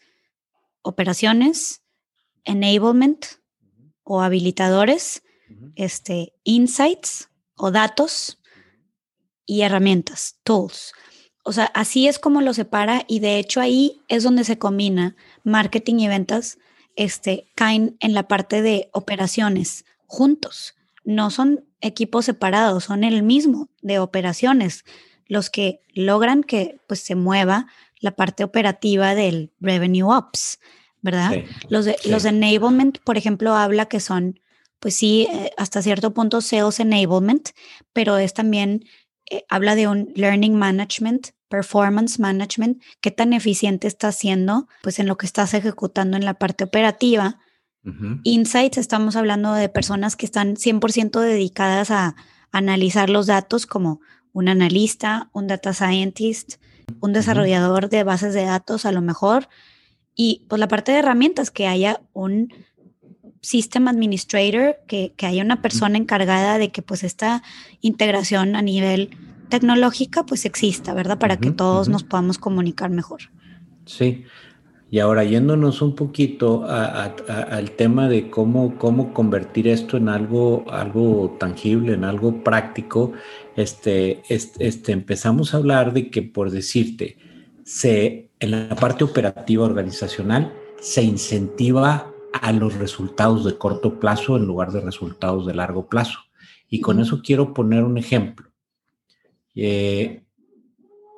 operaciones, 0.81 1.81
enablement 2.43 3.25
o 4.03 4.21
habilitadores, 4.21 5.23
este, 5.75 6.33
insights 6.43 7.29
o 7.55 7.71
datos 7.71 8.39
y 9.45 9.61
herramientas, 9.61 10.39
tools. 10.43 10.93
O 11.43 11.53
sea, 11.53 11.65
así 11.65 12.07
es 12.07 12.19
como 12.19 12.41
lo 12.41 12.53
separa 12.53 13.03
y 13.07 13.19
de 13.19 13.39
hecho 13.39 13.61
ahí 13.61 14.01
es 14.07 14.23
donde 14.23 14.43
se 14.43 14.57
combina 14.57 15.15
marketing 15.43 15.99
y 15.99 16.07
ventas, 16.07 16.57
este, 16.95 17.49
caen 17.55 17.97
en 17.99 18.13
la 18.13 18.27
parte 18.27 18.61
de 18.61 18.89
operaciones 18.93 19.85
juntos. 20.05 20.75
No 21.03 21.31
son 21.31 21.65
equipos 21.79 22.25
separados, 22.25 22.85
son 22.85 23.03
el 23.03 23.23
mismo 23.23 23.69
de 23.81 23.99
operaciones 23.99 24.83
los 25.31 25.49
que 25.49 25.79
logran 25.93 26.43
que 26.43 26.81
pues 26.87 26.99
se 26.99 27.15
mueva 27.15 27.67
la 28.01 28.11
parte 28.11 28.43
operativa 28.43 29.15
del 29.15 29.53
revenue 29.59 30.11
ops, 30.11 30.59
¿verdad? 31.01 31.33
los, 31.69 31.85
de, 31.85 31.95
los 32.05 32.25
enablement, 32.25 32.99
por 32.99 33.17
ejemplo, 33.17 33.55
habla 33.55 33.85
que 33.85 33.99
son, 33.99 34.39
pues 34.79 34.95
sí, 34.95 35.27
eh, 35.31 35.51
hasta 35.57 35.81
cierto 35.81 36.13
punto 36.13 36.41
sales 36.41 36.79
enablement, 36.79 37.51
pero 37.93 38.17
es 38.17 38.33
también, 38.33 38.83
eh, 39.29 39.45
habla 39.49 39.75
de 39.75 39.87
un 39.87 40.11
learning 40.15 40.55
management, 40.55 41.29
performance 41.47 42.19
management, 42.19 42.81
qué 43.01 43.11
tan 43.11 43.33
eficiente 43.33 43.87
está 43.87 44.11
siendo, 44.11 44.67
pues 44.81 44.99
en 44.99 45.07
lo 45.07 45.17
que 45.17 45.25
estás 45.25 45.53
ejecutando 45.53 46.17
en 46.17 46.25
la 46.25 46.33
parte 46.33 46.63
operativa. 46.63 47.39
Insights, 48.23 48.77
estamos 48.77 49.15
hablando 49.15 49.53
de 49.53 49.67
personas 49.67 50.15
que 50.15 50.27
están 50.27 50.55
100% 50.55 51.19
dedicadas 51.19 51.89
a 51.89 52.15
analizar 52.51 53.09
los 53.09 53.25
datos 53.25 53.65
como 53.65 54.01
un 54.33 54.49
analista, 54.49 55.31
un 55.33 55.47
data 55.47 55.73
scientist, 55.73 56.61
un 56.99 57.13
desarrollador 57.13 57.89
de 57.89 58.03
bases 58.03 58.33
de 58.33 58.43
datos 58.43 58.85
a 58.85 58.91
lo 58.91 59.01
mejor, 59.01 59.47
y 60.15 60.45
pues 60.49 60.59
la 60.59 60.67
parte 60.67 60.91
de 60.91 60.99
herramientas, 60.99 61.51
que 61.51 61.67
haya 61.67 62.01
un 62.13 62.53
system 63.41 63.87
administrator, 63.87 64.77
que, 64.87 65.13
que 65.15 65.25
haya 65.25 65.43
una 65.43 65.61
persona 65.61 65.97
encargada 65.97 66.57
de 66.57 66.71
que 66.71 66.81
pues 66.81 67.03
esta 67.03 67.41
integración 67.79 68.55
a 68.55 68.61
nivel 68.61 69.09
tecnológica 69.49 70.23
pues 70.25 70.45
exista, 70.45 70.93
¿verdad? 70.93 71.17
Para 71.17 71.37
que 71.37 71.51
todos 71.51 71.89
nos 71.89 72.03
podamos 72.03 72.37
comunicar 72.37 72.89
mejor. 72.89 73.21
Sí, 73.85 74.25
y 74.91 74.99
ahora 74.99 75.23
yéndonos 75.23 75.81
un 75.81 75.95
poquito 75.95 76.65
al 76.65 77.71
tema 77.77 78.09
de 78.09 78.29
cómo, 78.29 78.77
cómo 78.77 79.13
convertir 79.13 79.69
esto 79.69 79.95
en 79.95 80.09
algo, 80.09 80.65
algo 80.69 81.37
tangible, 81.39 81.93
en 81.93 82.03
algo 82.03 82.43
práctico, 82.43 83.13
este, 83.55 84.21
este, 84.29 84.91
empezamos 84.91 85.53
a 85.53 85.57
hablar 85.57 85.93
de 85.93 86.09
que, 86.09 86.21
por 86.21 86.51
decirte, 86.51 87.17
se, 87.63 88.31
en 88.39 88.51
la 88.51 88.75
parte 88.75 89.03
operativa 89.03 89.65
organizacional 89.65 90.53
se 90.79 91.03
incentiva 91.03 92.11
a 92.33 92.51
los 92.53 92.75
resultados 92.75 93.45
de 93.45 93.57
corto 93.57 93.99
plazo 93.99 94.37
en 94.37 94.45
lugar 94.45 94.71
de 94.71 94.81
resultados 94.81 95.45
de 95.45 95.53
largo 95.53 95.87
plazo. 95.87 96.19
Y 96.69 96.79
con 96.79 96.99
eso 96.99 97.21
quiero 97.21 97.53
poner 97.53 97.83
un 97.83 97.97
ejemplo. 97.97 98.51
Eh, 99.53 100.23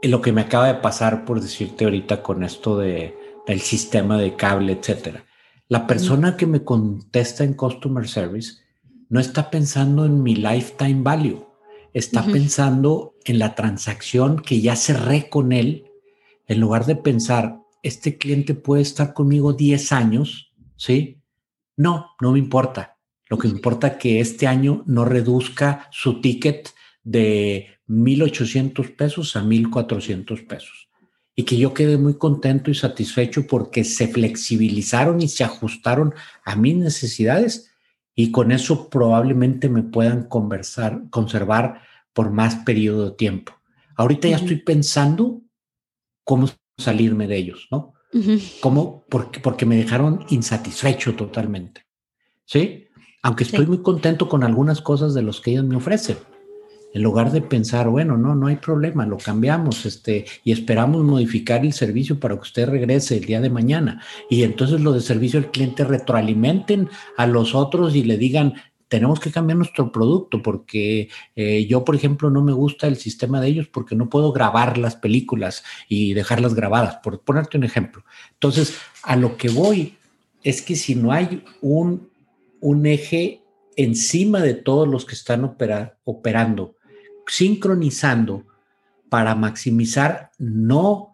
lo 0.02 0.22
que 0.22 0.32
me 0.32 0.42
acaba 0.42 0.68
de 0.68 0.76
pasar, 0.76 1.24
por 1.24 1.40
decirte 1.40 1.86
ahorita 1.86 2.24
con 2.24 2.44
esto 2.44 2.78
de 2.78 3.16
el 3.48 3.62
sistema 3.62 4.18
de 4.18 4.36
cable, 4.36 4.74
etcétera. 4.74 5.26
La 5.68 5.88
persona 5.88 6.38
que 6.38 6.46
me 6.46 6.64
contesta 6.64 7.44
en 7.44 7.54
customer 7.54 8.08
service 8.08 8.64
no 9.10 9.20
está 9.20 9.50
pensando 9.50 10.06
en 10.06 10.24
mi 10.24 10.36
lifetime 10.36 11.02
value, 11.04 11.46
está 11.94 12.26
pensando 12.26 13.16
en 13.26 13.40
la 13.40 13.56
transacción 13.56 14.38
que 14.40 14.62
ya 14.62 14.76
cerré 14.76 15.30
con 15.30 15.52
él, 15.52 15.86
en 16.48 16.60
lugar 16.60 16.86
de 16.86 16.96
pensar, 16.96 17.60
este 17.84 18.18
cliente 18.18 18.56
puede 18.56 18.82
estar 18.82 19.14
conmigo 19.14 19.54
10 19.54 19.92
años, 19.92 20.54
¿sí? 20.76 21.22
No, 21.78 22.12
no 22.20 22.32
me 22.32 22.40
importa. 22.40 22.98
Lo 23.30 23.38
que 23.38 23.48
me 23.48 23.56
importa 23.56 23.88
es 23.88 23.98
que 23.98 24.20
este 24.20 24.48
año 24.48 24.84
no 24.86 25.06
reduzca 25.06 25.88
su 25.92 26.22
ticket 26.22 26.74
de 27.04 27.68
1.800 27.88 28.96
pesos 28.96 29.36
a 29.36 29.44
1.400 29.44 30.48
pesos 30.48 30.90
y 31.36 31.44
que 31.44 31.58
yo 31.58 31.74
quedé 31.74 31.98
muy 31.98 32.16
contento 32.16 32.70
y 32.70 32.76
satisfecho 32.76 33.48
porque 33.48 33.84
se 33.84 34.08
flexibilizaron 34.08 35.22
y 35.22 35.28
se 35.28 35.44
ajustaron 35.44 36.14
a 36.46 36.56
mis 36.56 36.76
necesidades 36.76 37.73
y 38.16 38.32
con 38.32 38.52
eso 38.52 38.90
probablemente 38.90 39.70
me 39.70 39.84
puedan 39.84 40.24
conversar, 40.28 41.04
conservar 41.10 41.82
por 42.14 42.32
más 42.32 42.56
periodo 42.58 43.10
de 43.10 43.16
tiempo. 43.16 43.54
Ahorita 43.96 44.28
ya 44.28 44.38
estoy 44.38 44.58
pensando 44.58 45.42
cómo 46.24 46.50
salirme 46.78 47.28
de 47.28 47.38
ellos, 47.38 47.68
¿no? 47.72 47.94
¿Cómo? 48.62 49.06
Porque, 49.10 49.40
porque 49.40 49.66
me 49.66 49.76
dejaron 49.76 50.26
insatisfecho 50.30 51.16
totalmente. 51.16 51.86
¿Sí? 52.46 52.88
Aunque 53.24 53.44
estoy 53.44 53.66
muy 53.66 53.82
contento 53.82 54.30
con 54.30 54.44
algunas 54.44 54.82
cosas 54.82 55.14
de 55.14 55.24
los 55.24 55.42
que 55.42 55.52
ellos 55.52 55.66
me 55.66 55.78
ofrecen. 55.78 56.18
En 56.94 57.02
lugar 57.02 57.32
de 57.32 57.42
pensar, 57.42 57.90
bueno, 57.90 58.18
no, 58.18 58.36
no 58.36 58.48
hay 58.48 58.58
problema, 58.58 59.06
lo 59.06 59.18
cambiamos 59.18 59.86
este, 59.86 60.26
y 60.44 60.52
esperamos 60.52 61.04
modificar 61.04 61.66
el 61.66 61.74
servicio 61.74 62.20
para 62.20 62.36
que 62.36 62.42
usted 62.42 62.70
regrese 62.70 63.18
el 63.18 63.26
día 63.26 63.42
de 63.42 63.50
mañana. 63.50 64.02
Y 64.30 64.44
entonces 64.44 64.80
lo 64.80 64.94
de 64.94 65.02
servicio 65.02 65.40
al 65.40 65.50
cliente 65.50 65.84
retroalimenten 65.84 66.90
a 67.18 67.26
los 67.26 67.56
otros 67.56 67.96
y 67.96 68.04
le 68.04 68.18
digan, 68.18 68.54
tenemos 68.88 69.20
que 69.20 69.32
cambiar 69.32 69.58
nuestro 69.58 69.92
producto 69.92 70.44
porque 70.44 71.10
eh, 71.36 71.66
yo, 71.66 71.84
por 71.84 71.96
ejemplo, 71.96 72.30
no 72.30 72.44
me 72.44 72.54
gusta 72.54 72.86
el 72.86 72.98
sistema 72.98 73.42
de 73.42 73.48
ellos 73.48 73.68
porque 73.68 73.96
no 73.96 74.08
puedo 74.08 74.32
grabar 74.32 74.78
las 74.78 74.96
películas 74.96 75.64
y 75.90 76.14
dejarlas 76.14 76.54
grabadas, 76.54 76.98
por 76.98 77.22
ponerte 77.22 77.58
un 77.58 77.64
ejemplo. 77.64 78.04
Entonces, 78.34 78.78
a 79.02 79.16
lo 79.16 79.36
que 79.36 79.50
voy 79.50 79.96
es 80.44 80.62
que 80.62 80.76
si 80.76 80.94
no 80.94 81.12
hay 81.12 81.44
un, 81.60 82.08
un 82.60 82.86
eje 82.86 83.42
encima 83.78 84.42
de 84.42 84.54
todos 84.54 84.88
los 84.88 85.06
que 85.06 85.16
están 85.16 85.44
operando, 85.44 86.76
sincronizando 87.28 88.46
para 89.10 89.36
maximizar 89.36 90.32
no 90.40 91.14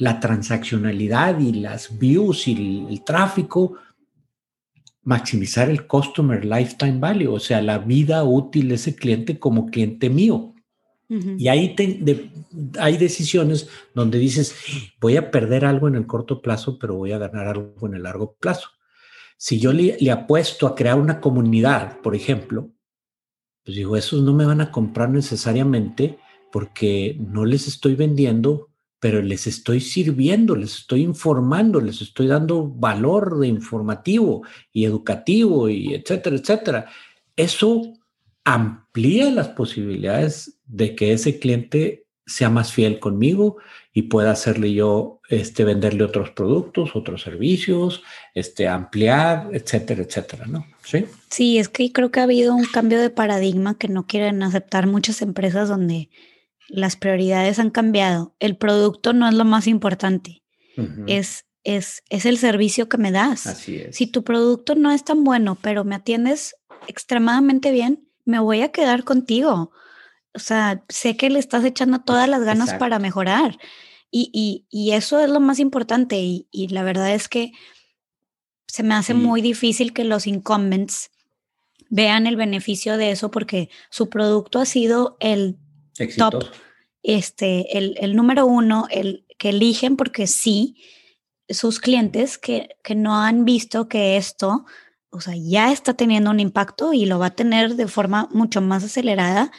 la 0.00 0.18
transaccionalidad 0.18 1.38
y 1.40 1.52
las 1.52 1.98
views 1.98 2.48
y 2.48 2.86
el, 2.88 3.04
tráfico, 3.04 3.76
maximizar 5.02 5.68
el 5.68 5.86
customer 5.86 6.44
lifetime 6.44 6.98
value, 6.98 7.32
o 7.32 7.38
sea, 7.38 7.60
la 7.60 7.78
vida 7.78 8.24
útil 8.24 8.70
de 8.70 8.76
ese 8.76 8.94
cliente 8.94 9.38
como 9.38 9.66
cliente 9.66 10.08
mío. 10.08 10.54
Y 11.08 11.48
ahí 11.48 11.74
hay 12.78 12.96
decisiones 12.96 13.68
donde 13.94 14.18
dices, 14.18 14.54
voy 15.00 15.16
a 15.16 15.30
perder 15.32 15.64
algo 15.64 15.88
en 15.88 15.96
el 15.96 16.06
corto 16.06 16.40
plazo, 16.40 16.78
pero 16.78 16.94
voy 16.94 17.10
a 17.10 17.18
ganar 17.18 17.48
algo 17.48 17.86
en 17.86 17.94
el 17.94 18.04
largo 18.04 18.36
plazo. 18.38 18.68
Si 19.36 19.58
yo 19.58 19.72
le, 19.72 19.96
le 19.98 20.10
apuesto 20.12 20.68
a 20.68 20.74
crear 20.76 21.00
una 21.00 21.20
comunidad, 21.20 21.98
por 22.00 22.14
ejemplo, 22.14 22.70
pues 23.64 23.76
digo, 23.76 23.96
esos 23.96 24.22
no 24.22 24.32
me 24.32 24.46
van 24.46 24.60
a 24.60 24.70
comprar 24.70 25.10
necesariamente 25.10 26.18
porque 26.50 27.16
no 27.20 27.44
les 27.44 27.68
estoy 27.68 27.94
vendiendo, 27.94 28.68
pero 28.98 29.22
les 29.22 29.46
estoy 29.46 29.80
sirviendo, 29.80 30.56
les 30.56 30.78
estoy 30.78 31.02
informando, 31.02 31.80
les 31.80 32.02
estoy 32.02 32.26
dando 32.26 32.68
valor 32.68 33.38
de 33.38 33.48
informativo 33.48 34.42
y 34.72 34.84
educativo 34.84 35.68
y 35.68 35.94
etcétera, 35.94 36.36
etcétera. 36.36 36.86
Eso 37.36 37.94
amplía 38.44 39.30
las 39.30 39.48
posibilidades 39.48 40.60
de 40.66 40.94
que 40.94 41.12
ese 41.12 41.38
cliente 41.38 42.06
sea 42.30 42.48
más 42.48 42.72
fiel 42.72 43.00
conmigo 43.00 43.56
y 43.92 44.02
pueda 44.02 44.30
hacerle 44.30 44.72
yo, 44.72 45.20
este, 45.28 45.64
venderle 45.64 46.04
otros 46.04 46.30
productos, 46.30 46.94
otros 46.94 47.22
servicios, 47.22 48.02
este, 48.34 48.68
ampliar, 48.68 49.48
etcétera, 49.52 50.02
etcétera, 50.02 50.46
¿no? 50.46 50.64
Sí. 50.84 51.06
Sí, 51.28 51.58
es 51.58 51.68
que 51.68 51.92
creo 51.92 52.12
que 52.12 52.20
ha 52.20 52.24
habido 52.24 52.54
un 52.54 52.66
cambio 52.66 53.00
de 53.00 53.10
paradigma 53.10 53.76
que 53.76 53.88
no 53.88 54.06
quieren 54.06 54.42
aceptar 54.44 54.86
muchas 54.86 55.22
empresas 55.22 55.68
donde 55.68 56.08
las 56.68 56.94
prioridades 56.94 57.58
han 57.58 57.70
cambiado. 57.70 58.34
El 58.38 58.56
producto 58.56 59.12
no 59.12 59.28
es 59.28 59.34
lo 59.34 59.44
más 59.44 59.66
importante, 59.66 60.42
es, 61.08 61.46
es, 61.64 62.02
es 62.08 62.24
el 62.26 62.38
servicio 62.38 62.88
que 62.88 62.96
me 62.96 63.10
das. 63.10 63.46
Así 63.48 63.76
es. 63.76 63.96
Si 63.96 64.06
tu 64.06 64.22
producto 64.22 64.76
no 64.76 64.92
es 64.92 65.04
tan 65.04 65.24
bueno, 65.24 65.58
pero 65.60 65.84
me 65.84 65.96
atiendes 65.96 66.54
extremadamente 66.86 67.72
bien, 67.72 68.08
me 68.24 68.38
voy 68.38 68.62
a 68.62 68.70
quedar 68.70 69.02
contigo 69.02 69.72
o 70.34 70.38
sea, 70.38 70.84
sé 70.88 71.16
que 71.16 71.30
le 71.30 71.38
estás 71.38 71.64
echando 71.64 72.00
todas 72.00 72.28
las 72.28 72.42
ganas 72.44 72.74
para 72.74 72.98
mejorar. 72.98 73.58
Y, 74.12 74.64
eso 74.92 75.20
es 75.20 75.30
lo 75.30 75.40
más 75.40 75.58
importante. 75.58 76.18
Y, 76.18 76.68
la 76.68 76.82
verdad 76.82 77.14
es 77.14 77.28
que 77.28 77.52
se 78.66 78.82
me 78.82 78.94
hace 78.94 79.14
muy 79.14 79.40
difícil 79.40 79.92
que 79.92 80.04
los 80.04 80.26
incumbents 80.26 81.10
vean 81.88 82.26
el 82.28 82.36
beneficio 82.36 82.96
de 82.96 83.10
eso 83.10 83.32
porque 83.32 83.68
su 83.90 84.08
producto 84.08 84.60
ha 84.60 84.64
sido 84.64 85.16
el 85.18 85.58
top, 86.16 86.44
este, 87.02 87.76
el, 87.76 87.96
el, 87.98 88.14
número 88.14 88.46
uno, 88.46 88.86
el 88.90 89.26
que 89.38 89.48
eligen 89.48 89.96
porque 89.96 90.28
sí, 90.28 90.76
sus 91.48 91.80
clientes 91.80 92.38
que, 92.38 92.76
que 92.84 92.94
no 92.94 93.16
han 93.16 93.44
visto 93.44 93.88
que 93.88 94.16
esto, 94.16 94.66
o 95.10 95.20
sea, 95.20 95.34
ya 95.36 95.72
está 95.72 95.94
teniendo 95.94 96.30
un 96.30 96.38
impacto 96.38 96.92
y 96.92 97.06
lo 97.06 97.18
va 97.18 97.26
a 97.26 97.34
tener 97.34 97.74
de 97.74 97.88
forma 97.88 98.28
mucho 98.30 98.60
más 98.60 98.84
acelerada 98.84 99.50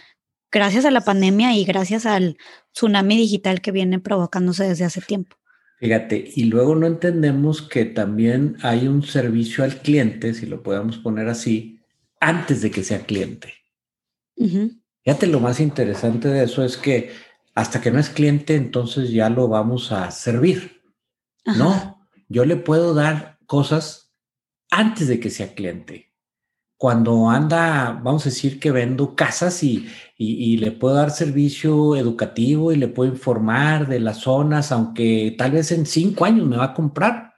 gracias 0.52 0.86
a 0.86 0.92
la 0.92 1.02
pandemia 1.02 1.56
y 1.56 1.64
gracias 1.64 2.06
al 2.06 2.38
tsunami 2.74 3.18
digital 3.18 3.62
que 3.62 3.72
viene 3.72 4.00
provocándose 4.00 4.66
desde 4.66 4.86
hace 4.86 5.02
tiempo. 5.02 5.38
Fíjate, 5.80 6.32
y 6.36 6.44
luego 6.44 6.76
no 6.76 6.86
entendemos 6.86 7.62
que 7.64 7.86
también 7.86 8.58
hay 8.62 8.88
un 8.88 9.02
servicio 9.02 9.64
al 9.64 9.78
cliente, 9.78 10.34
si 10.34 10.46
lo 10.46 10.62
podemos 10.62 11.00
poner 11.00 11.28
así, 11.28 11.80
antes 12.20 12.62
de 12.62 12.70
que 12.70 12.84
sea 12.84 13.00
cliente. 13.00 13.54
Fíjate, 15.04 15.28
lo 15.28 15.40
más 15.40 15.60
interesante 15.60 16.28
de 16.28 16.44
eso 16.44 16.64
es 16.64 16.78
que 16.78 17.12
hasta 17.56 17.82
que 17.82 17.92
no 17.92 18.00
es 18.00 18.10
cliente, 18.10 18.56
entonces 18.56 19.10
ya 19.10 19.30
lo 19.30 19.48
vamos 19.48 19.92
a 19.92 20.12
servir. 20.12 20.84
No, 21.46 22.08
yo 22.30 22.46
le 22.46 22.58
puedo 22.58 22.94
dar 22.94 23.40
cosas 23.48 24.14
antes 24.70 25.08
de 25.08 25.20
que 25.20 25.32
sea 25.32 25.56
cliente 25.56 26.11
cuando 26.82 27.30
anda, 27.30 28.02
vamos 28.04 28.26
a 28.26 28.30
decir 28.30 28.60
que 28.60 28.72
vendo 28.72 29.16
casas 29.16 29.62
y, 29.62 29.88
le 30.18 30.72
puedo 30.72 30.96
dar 30.96 31.12
servicio 31.12 31.96
educativo 31.96 32.72
y 32.72 32.76
le 32.76 32.88
puedo 32.88 33.12
informar 33.12 33.88
de 33.88 34.00
las 34.00 34.18
zonas, 34.22 34.72
aunque 34.72 35.36
tal 35.38 35.52
vez 35.52 35.72
en 35.72 35.86
cinco 35.86 36.26
años 36.26 36.48
me 36.48 36.58
va 36.58 36.64
a 36.64 36.74
comprar 36.74 37.36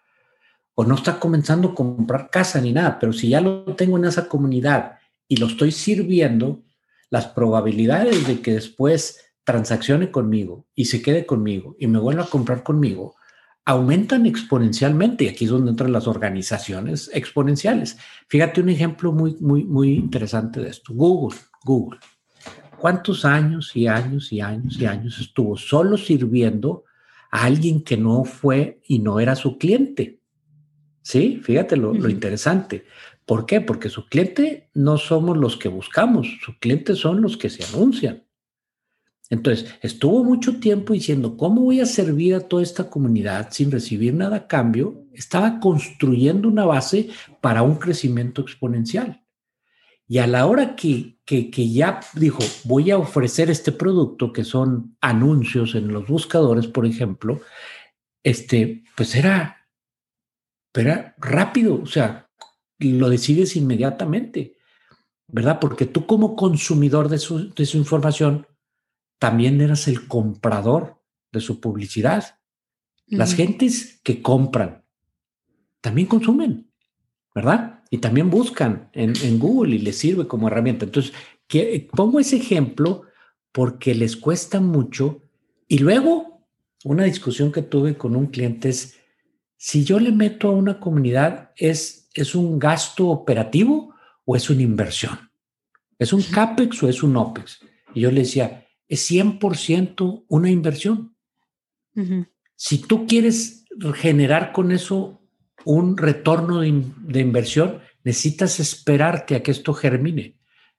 o 0.76 0.86
no 0.86 0.96
está 0.96 1.20
comenzando 1.20 1.70
a 1.70 1.76
comprar 1.76 2.30
casa 2.30 2.62
ni 2.62 2.72
nada, 2.72 2.98
pero 3.00 3.12
si 3.12 3.28
ya 3.28 3.42
lo 3.42 3.66
tengo 3.76 3.98
en 3.98 4.06
esa 4.06 4.30
comunidad 4.30 4.94
y 5.28 5.36
lo 5.36 5.48
estoy 5.48 5.74
sirviendo, 5.74 6.64
las 7.10 7.28
probabilidades 7.28 8.26
de 8.26 8.40
que 8.40 8.54
después 8.54 9.20
transaccione 9.44 10.10
conmigo 10.10 10.68
y 10.74 10.86
se 10.86 11.02
quede 11.02 11.26
conmigo 11.26 11.76
y 11.80 11.88
me 11.88 12.00
vuelva 12.00 12.24
a 12.24 12.30
comprar 12.30 12.64
conmigo 12.64 13.16
aumentan 13.66 14.26
exponencialmente. 14.26 15.26
Y 15.26 15.28
aquí 15.30 15.46
es 15.46 15.52
donde 15.52 15.72
entran 15.72 15.92
las 15.92 16.08
organizaciones 16.08 17.10
exponenciales. 17.14 17.98
Fíjate 18.28 18.62
un 18.62 18.70
ejemplo 18.70 19.12
muy, 19.12 19.36
muy, 19.40 19.64
muy 19.64 19.94
interesante 19.94 20.60
de 20.60 20.70
esto. 20.70 20.94
Google, 20.94 21.38
Google. 21.64 22.00
¿Cuántos 22.78 23.24
años 23.24 23.76
y 23.76 23.88
años 23.88 24.34
y 24.34 24.42
años 24.42 24.78
y 24.80 24.86
años 24.86 25.20
estuvo 25.20 25.56
solo 25.56 25.98
sirviendo 25.98 26.84
a 27.32 27.46
alguien 27.46 27.84
que 27.84 27.96
no 27.96 28.26
fue 28.26 28.82
y 28.88 29.00
no 29.00 29.20
era 29.20 29.36
su 29.36 29.58
cliente? 29.58 30.20
Sí, 31.02 31.40
fíjate 31.42 31.78
lo, 31.78 31.94
lo 31.94 32.10
interesante. 32.10 32.86
¿Por 33.26 33.46
qué? 33.46 33.62
Porque 33.62 33.90
su 33.90 34.06
cliente 34.08 34.70
no 34.74 34.98
somos 34.98 35.38
los 35.38 35.56
que 35.56 35.70
buscamos, 35.70 36.28
su 36.42 36.58
cliente 36.60 36.96
son 36.96 37.22
los 37.22 37.38
que 37.38 37.50
se 37.50 37.64
anuncian. 37.64 38.24
Entonces, 39.34 39.74
estuvo 39.82 40.24
mucho 40.24 40.60
tiempo 40.60 40.94
diciendo, 40.94 41.36
¿cómo 41.36 41.64
voy 41.64 41.80
a 41.80 41.88
servir 41.88 42.36
a 42.36 42.42
toda 42.42 42.62
esta 42.62 42.88
comunidad 42.88 43.48
sin 43.50 43.72
recibir 43.72 44.14
nada 44.14 44.36
a 44.36 44.48
cambio? 44.48 45.08
Estaba 45.12 45.60
construyendo 45.60 46.48
una 46.48 46.66
base 46.66 47.10
para 47.42 47.64
un 47.64 47.78
crecimiento 47.78 48.44
exponencial. 48.44 49.24
Y 50.08 50.20
a 50.20 50.28
la 50.28 50.46
hora 50.46 50.76
que, 50.76 51.18
que, 51.26 51.72
ya 51.72 52.00
dijo, 52.14 52.44
voy 52.66 52.92
a 52.92 53.00
ofrecer 53.00 53.50
este 53.50 53.72
producto, 53.72 54.32
que 54.32 54.44
son 54.44 54.96
anuncios 55.02 55.74
en 55.74 55.88
los 55.88 56.08
buscadores, 56.08 56.68
por 56.68 56.86
ejemplo, 56.86 57.42
este, 58.22 58.84
pues 58.96 59.16
era, 59.16 59.66
era 60.76 61.16
rápido, 61.18 61.82
o 61.82 61.88
sea, 61.88 62.30
lo 62.78 63.10
decides 63.10 63.56
inmediatamente, 63.56 64.58
¿verdad? 65.28 65.60
Porque 65.60 65.88
tú 65.88 66.06
como 66.06 66.36
consumidor 66.36 67.10
de 67.10 67.18
su, 67.18 67.52
de 67.52 67.66
su 67.66 67.78
información, 67.78 68.46
también 69.24 69.62
eras 69.62 69.88
el 69.88 70.06
comprador 70.06 71.02
de 71.32 71.40
su 71.40 71.62
publicidad. 71.62 72.42
Las 73.08 73.36
gentes 73.36 74.02
que 74.04 74.22
compran 74.22 74.84
también 75.80 76.08
consumen, 76.08 76.70
¿verdad? 77.34 77.86
Y 77.90 78.00
también 78.00 78.30
buscan 78.30 78.90
en, 78.92 79.40
Google 79.40 79.78
y 79.78 79.80
les 79.80 79.98
sirve 79.98 80.28
como 80.28 80.50
herramienta. 80.50 80.84
Entonces, 80.84 81.14
que, 81.48 81.88
pongo 81.96 82.20
ese 82.20 82.36
ejemplo 82.36 83.04
porque 83.54 83.96
les 83.96 84.18
cuesta 84.18 84.60
mucho. 84.60 85.22
Y 85.70 85.78
luego, 85.78 86.46
una 86.84 87.06
discusión 87.06 87.54
que 87.54 87.62
tuve 87.62 87.96
con 87.96 88.18
un 88.18 88.26
cliente 88.26 88.68
es, 88.68 88.98
si 89.56 89.86
yo 89.86 90.02
le 90.02 90.12
meto 90.12 90.50
a 90.50 90.52
una 90.52 90.82
comunidad, 90.82 91.52
¿es, 91.56 92.10
es 92.14 92.36
un 92.36 92.60
gasto 92.60 93.08
operativo 93.08 93.96
o 94.26 94.36
es 94.36 94.50
una 94.50 94.64
inversión? 94.64 95.18
¿Es 95.98 96.12
un 96.12 96.24
CAPEX 96.24 96.84
o 96.84 96.90
es 96.90 97.02
un 97.04 97.16
OPEX? 97.16 97.62
Y 97.94 98.02
yo 98.02 98.12
le 98.12 98.20
decía, 98.22 98.63
es 98.94 99.10
100% 99.10 100.26
una 100.28 100.52
inversión. 100.52 101.16
Si 102.56 102.78
tú 102.78 103.08
quieres 103.08 103.66
generar 103.96 104.52
con 104.52 104.72
eso 104.72 105.20
un 105.66 105.98
retorno 105.98 106.60
de, 106.60 107.20
inversión, 107.20 107.80
necesitas 108.04 108.60
esperarte 108.60 109.36
a 109.36 109.42
que 109.42 109.50
esto 109.50 109.74
germine. 109.74 110.38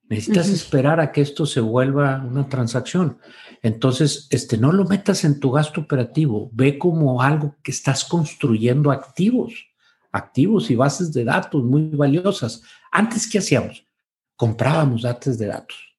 Necesitas 0.09 0.49
esperar 0.49 1.01
a 1.01 1.11
que 1.11 1.23
esto 1.23 1.45
se 1.45 1.59
vuelva 1.59 2.25
una 2.25 2.49
transacción. 2.49 3.19
Entonces, 3.63 4.29
este, 4.31 4.59
no 4.59 4.71
lo 4.71 4.85
metas 4.85 5.25
en 5.25 5.41
tu 5.41 5.51
gasto 5.51 5.81
operativo. 5.81 6.51
Ve 6.53 6.79
como 6.79 7.21
algo 7.21 7.57
que 7.65 7.73
estás 7.73 8.05
construyendo 8.05 8.93
activos, 8.93 9.55
activos 10.13 10.71
y 10.71 10.77
bases 10.77 11.13
de 11.13 11.25
datos 11.25 11.65
muy 11.65 11.89
valiosas. 11.89 12.63
Antes, 12.93 13.29
¿qué 13.29 13.39
hacíamos? 13.39 13.85
Comprábamos 14.37 15.03
datos 15.03 15.37
de 15.37 15.47
datos 15.47 15.94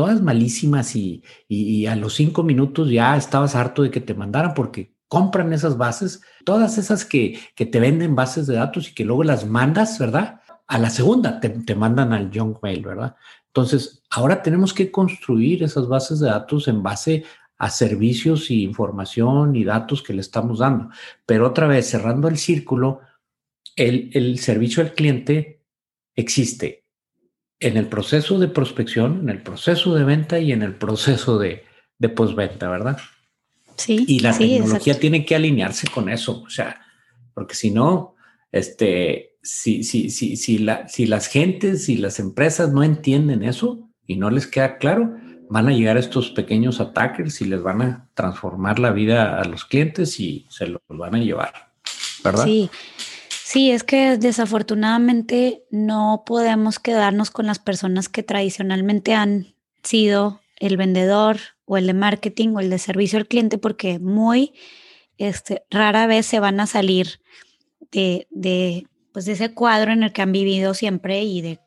todas 0.00 0.22
malísimas 0.22 0.96
y, 0.96 1.22
y, 1.46 1.84
a 1.84 1.94
los 1.94 2.14
cinco 2.14 2.42
minutos 2.42 2.88
ya 2.88 3.18
estabas 3.18 3.54
harto 3.54 3.82
de 3.82 3.90
que 3.90 4.00
te 4.00 4.14
mandaran 4.14 4.54
porque 4.54 4.94
compran 5.08 5.52
esas 5.52 5.76
bases, 5.76 6.22
todas 6.46 6.78
esas 6.78 7.04
que, 7.04 7.38
que 7.54 7.66
te 7.66 7.80
venden 7.80 8.14
bases 8.14 8.46
de 8.46 8.54
datos 8.54 8.88
y 8.88 8.94
que 8.94 9.04
luego 9.04 9.24
las 9.24 9.44
mandas, 9.44 9.98
¿verdad? 9.98 10.40
A 10.66 10.78
la 10.78 10.88
segunda 10.88 11.38
te, 11.38 11.50
te 11.50 11.74
mandan 11.74 12.14
al 12.14 12.30
junk 12.34 12.62
mail, 12.62 12.82
¿verdad? 12.82 13.14
Entonces, 13.48 14.02
ahora 14.08 14.40
tenemos 14.40 14.72
que 14.72 14.90
construir 14.90 15.62
esas 15.64 15.86
bases 15.86 16.18
de 16.20 16.28
datos 16.28 16.66
en 16.66 16.82
base 16.82 17.24
a 17.58 17.68
servicios 17.68 18.50
y 18.50 18.62
información 18.62 19.54
y 19.54 19.64
datos 19.64 20.02
que 20.02 20.14
le 20.14 20.22
estamos 20.22 20.60
dando. 20.60 20.88
Pero 21.26 21.46
otra 21.46 21.66
vez, 21.66 21.90
cerrando 21.90 22.26
el 22.26 22.38
círculo, 22.38 23.00
el, 23.76 24.08
el 24.14 24.38
servicio 24.38 24.82
al 24.82 24.94
cliente 24.94 25.62
existe 26.16 26.79
en 27.60 27.76
el 27.76 27.86
proceso 27.86 28.38
de 28.38 28.48
prospección, 28.48 29.20
en 29.22 29.28
el 29.28 29.42
proceso 29.42 29.94
de 29.94 30.04
venta 30.04 30.38
y 30.38 30.52
en 30.52 30.62
el 30.62 30.74
proceso 30.74 31.38
de, 31.38 31.64
de 31.98 32.08
postventa, 32.08 32.68
¿verdad? 32.68 32.98
Sí. 33.76 34.04
Y 34.08 34.20
la 34.20 34.32
sí, 34.32 34.56
tecnología 34.56 34.98
tiene 34.98 35.24
que 35.24 35.36
alinearse 35.36 35.86
con 35.88 36.08
eso, 36.08 36.42
o 36.42 36.50
sea, 36.50 36.80
porque 37.34 37.54
si 37.54 37.70
no, 37.70 38.16
este, 38.50 39.36
si, 39.42 39.84
si, 39.84 40.10
si, 40.10 40.36
si, 40.36 40.58
la, 40.58 40.88
si 40.88 41.06
las 41.06 41.28
gentes 41.28 41.88
y 41.88 41.96
las 41.96 42.18
empresas 42.18 42.72
no 42.72 42.82
entienden 42.82 43.42
eso 43.42 43.90
y 44.06 44.16
no 44.16 44.30
les 44.30 44.46
queda 44.46 44.78
claro, 44.78 45.14
van 45.50 45.68
a 45.68 45.72
llegar 45.72 45.96
estos 45.96 46.30
pequeños 46.30 46.80
attackers 46.80 47.40
y 47.40 47.44
les 47.44 47.62
van 47.62 47.82
a 47.82 48.08
transformar 48.14 48.78
la 48.78 48.92
vida 48.92 49.38
a 49.38 49.44
los 49.44 49.64
clientes 49.64 50.18
y 50.20 50.46
se 50.48 50.66
los 50.66 50.80
van 50.88 51.14
a 51.14 51.18
llevar, 51.18 51.52
¿verdad? 52.24 52.44
Sí. 52.44 52.70
Sí, 53.52 53.72
es 53.72 53.82
que 53.82 54.16
desafortunadamente 54.16 55.64
no 55.72 56.22
podemos 56.24 56.78
quedarnos 56.78 57.32
con 57.32 57.46
las 57.46 57.58
personas 57.58 58.08
que 58.08 58.22
tradicionalmente 58.22 59.12
han 59.12 59.56
sido 59.82 60.40
el 60.60 60.76
vendedor 60.76 61.38
o 61.64 61.76
el 61.76 61.88
de 61.88 61.94
marketing 61.94 62.50
o 62.50 62.60
el 62.60 62.70
de 62.70 62.78
servicio 62.78 63.18
al 63.18 63.26
cliente 63.26 63.58
porque 63.58 63.98
muy 63.98 64.52
este, 65.18 65.64
rara 65.68 66.06
vez 66.06 66.26
se 66.26 66.38
van 66.38 66.60
a 66.60 66.68
salir 66.68 67.20
de, 67.90 68.28
de, 68.30 68.86
pues 69.12 69.24
de 69.24 69.32
ese 69.32 69.52
cuadro 69.52 69.90
en 69.90 70.04
el 70.04 70.12
que 70.12 70.22
han 70.22 70.30
vivido 70.30 70.72
siempre 70.72 71.24
y 71.24 71.40
de 71.42 71.58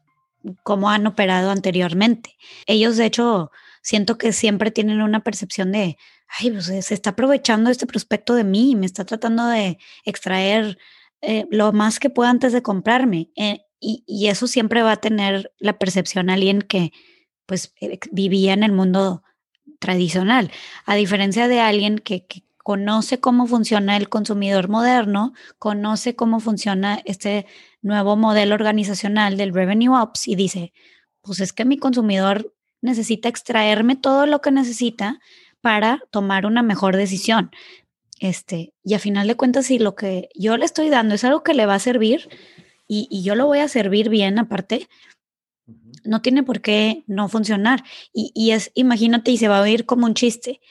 cómo 0.64 0.90
han 0.90 1.06
operado 1.06 1.52
anteriormente. 1.52 2.38
Ellos, 2.66 2.96
de 2.96 3.08
hecho, 3.08 3.52
siento 3.82 4.18
que 4.18 4.32
siempre 4.32 4.72
tienen 4.72 5.02
una 5.02 5.20
percepción 5.20 5.74
de, 5.74 5.98
ay, 6.30 6.50
pues 6.50 6.64
se 6.64 6.94
está 6.94 7.10
aprovechando 7.10 7.70
este 7.70 7.88
prospecto 7.88 8.36
de 8.36 8.46
mí, 8.46 8.74
me 8.78 8.86
está 8.86 9.04
tratando 9.04 9.48
de 9.48 9.80
extraer 10.06 10.78
eh, 11.26 11.48
lo 11.50 11.72
más 11.72 12.00
que 12.00 12.10
pueda 12.10 12.30
antes 12.30 12.52
de 12.52 12.62
comprarme. 12.62 13.30
Eh, 13.38 13.62
y, 13.80 14.04
y, 14.06 14.28
eso 14.28 14.46
siempre 14.46 14.82
va 14.84 14.92
a 14.94 14.98
tener 14.98 15.54
la 15.58 15.80
percepción 15.80 16.30
alguien 16.30 16.62
que 16.62 16.92
pues 17.46 17.74
eh, 17.80 17.98
vivía 18.12 18.54
en 18.54 18.64
el 18.64 18.74
mundo 18.74 19.24
tradicional, 19.80 20.52
a 20.86 20.96
diferencia 20.96 21.48
de 21.48 21.62
alguien 21.62 21.98
que, 22.00 22.26
que 22.26 22.44
conoce 22.58 23.22
cómo 23.22 23.48
funciona 23.48 23.96
el 23.96 24.10
consumidor 24.10 24.68
moderno, 24.68 25.34
conoce 25.60 26.16
cómo 26.16 26.42
funciona 26.42 27.00
este 27.06 27.46
nuevo 27.82 28.18
modelo 28.18 28.56
organizacional 28.56 29.38
del 29.38 29.54
Revenue 29.54 29.98
Ops 30.02 30.28
y 30.28 30.36
dice, 30.36 30.74
pues 31.22 31.40
es 31.40 31.54
que 31.54 31.64
mi 31.64 31.78
consumidor 31.78 32.54
necesita 32.82 33.30
extraerme 33.30 33.96
todo 33.96 34.26
lo 34.26 34.42
que 34.42 34.52
necesita 34.52 35.20
para 35.62 36.02
tomar 36.12 36.46
una 36.46 36.64
mejor 36.64 36.98
decisión. 36.98 37.52
Este, 38.24 38.74
y 38.86 38.94
a 38.94 39.00
final 39.00 39.28
de 39.28 39.36
cuentas, 39.36 39.66
si 39.66 39.80
lo 39.80 39.96
que 39.96 40.30
yo 40.34 40.56
le 40.56 40.64
estoy 40.64 40.88
dando 40.88 41.14
es 41.14 41.26
algo 41.26 41.44
que 41.44 41.54
le 41.54 41.66
va 41.66 41.76
a 41.76 41.80
servir 41.80 42.30
y, 42.88 43.06
y 43.12 43.22
yo 43.22 43.36
lo 43.36 43.48
voy 43.48 43.60
a 43.60 43.68
servir 43.68 44.08
bien, 44.08 44.40
aparte, 44.40 44.88
no 46.06 46.22
tiene 46.22 46.42
por 46.42 46.62
qué 46.62 47.04
no 47.06 47.28
funcionar. 47.28 47.84
Y, 48.14 48.32
y, 48.34 48.52
es, 48.52 48.72
imagínate, 48.76 49.32
y 49.32 49.38
se 49.38 49.50
va 49.50 49.60
a 49.60 49.62
oír 49.62 49.86
como 49.86 50.06
un 50.06 50.14
chiste. 50.14 50.62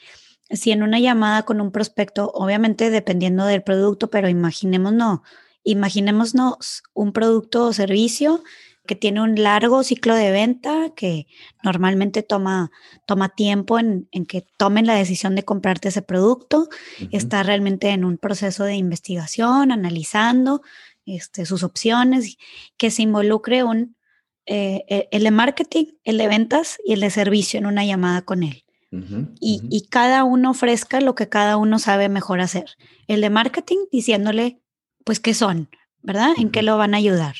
Si 0.49 0.71
en 0.71 0.81
una 0.81 0.99
llamada 0.99 1.43
con 1.43 1.61
un 1.61 1.71
prospecto, 1.71 2.31
obviamente 2.33 2.89
dependiendo 2.89 3.45
del 3.45 3.61
producto, 3.61 4.09
pero 4.09 4.29
imaginémonos, 4.29 5.19
imaginémonos 5.63 6.81
un 6.95 7.13
producto 7.13 7.65
o 7.67 7.73
servicio 7.73 8.43
que 8.85 8.95
tiene 8.95 9.21
un 9.21 9.41
largo 9.41 9.83
ciclo 9.83 10.15
de 10.15 10.31
venta, 10.31 10.91
que 10.95 11.27
normalmente 11.63 12.21
toma, 12.21 12.71
toma 13.05 13.29
tiempo 13.29 13.79
en, 13.79 14.09
en 14.11 14.25
que 14.25 14.45
tomen 14.57 14.85
la 14.85 14.95
decisión 14.95 15.35
de 15.35 15.43
comprarte 15.43 15.87
ese 15.87 16.01
producto, 16.01 16.59
uh 16.59 16.67
-huh. 17.03 17.09
está 17.11 17.43
realmente 17.43 17.89
en 17.89 18.03
un 18.03 18.17
proceso 18.17 18.65
de 18.65 18.75
investigación, 18.75 19.71
analizando 19.71 20.61
este, 21.05 21.45
sus 21.45 21.63
opciones, 21.63 22.37
que 22.77 22.91
se 22.91 23.03
involucre 23.03 23.63
un, 23.63 23.95
eh, 24.45 25.07
el 25.11 25.23
de 25.23 25.31
marketing, 25.31 25.85
el 26.03 26.17
de 26.17 26.27
ventas 26.27 26.77
y 26.85 26.93
el 26.93 26.99
de 26.99 27.09
servicio 27.09 27.59
en 27.59 27.65
una 27.65 27.85
llamada 27.85 28.21
con 28.23 28.43
él. 28.43 28.63
Uh 28.91 28.97
-huh, 28.97 29.29
y, 29.39 29.59
uh 29.59 29.61
-huh. 29.61 29.67
y, 29.71 29.87
cada 29.87 30.23
uno 30.25 30.51
ofrezca 30.51 30.99
lo 31.01 31.15
que 31.15 31.29
cada 31.29 31.57
uno 31.57 31.79
sabe 31.79 32.09
mejor 32.09 32.41
hacer. 32.41 32.75
El 33.07 33.21
de 33.21 33.29
marketing 33.29 33.77
diciéndole, 33.91 34.59
pues, 35.05 35.19
qué 35.19 35.33
son, 35.33 35.69
¿verdad? 36.01 36.31
¿En 36.37 36.51
qué 36.51 36.61
lo 36.61 36.77
van 36.77 36.93
a 36.93 36.97
ayudar? 36.97 37.35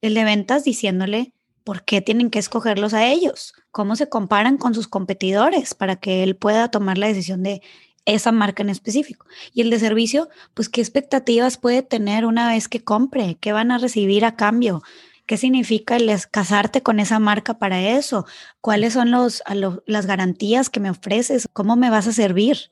El 0.00 0.14
de 0.14 0.24
ventas 0.24 0.64
diciéndole 0.64 1.32
por 1.64 1.84
qué 1.84 2.00
tienen 2.00 2.30
que 2.30 2.38
escogerlos 2.38 2.94
a 2.94 3.06
ellos, 3.06 3.52
cómo 3.70 3.94
se 3.96 4.08
comparan 4.08 4.56
con 4.56 4.74
sus 4.74 4.88
competidores 4.88 5.74
para 5.74 5.96
que 5.96 6.22
él 6.22 6.34
pueda 6.34 6.70
tomar 6.70 6.96
la 6.96 7.08
decisión 7.08 7.42
de 7.42 7.60
esa 8.06 8.32
marca 8.32 8.62
en 8.62 8.70
específico. 8.70 9.26
Y 9.52 9.60
el 9.60 9.70
de 9.70 9.78
servicio, 9.78 10.30
pues 10.54 10.68
qué 10.70 10.80
expectativas 10.80 11.58
puede 11.58 11.82
tener 11.82 12.24
una 12.24 12.48
vez 12.48 12.68
que 12.68 12.82
compre, 12.82 13.36
qué 13.38 13.52
van 13.52 13.70
a 13.70 13.78
recibir 13.78 14.24
a 14.24 14.34
cambio, 14.34 14.82
qué 15.26 15.36
significa 15.36 15.96
el 15.96 16.10
casarte 16.30 16.82
con 16.82 17.00
esa 17.00 17.18
marca 17.18 17.58
para 17.58 17.82
eso, 17.82 18.24
cuáles 18.62 18.94
son 18.94 19.10
los, 19.10 19.42
lo, 19.54 19.82
las 19.86 20.06
garantías 20.06 20.70
que 20.70 20.80
me 20.80 20.88
ofreces, 20.90 21.46
cómo 21.52 21.76
me 21.76 21.90
vas 21.90 22.06
a 22.06 22.12
servir. 22.12 22.70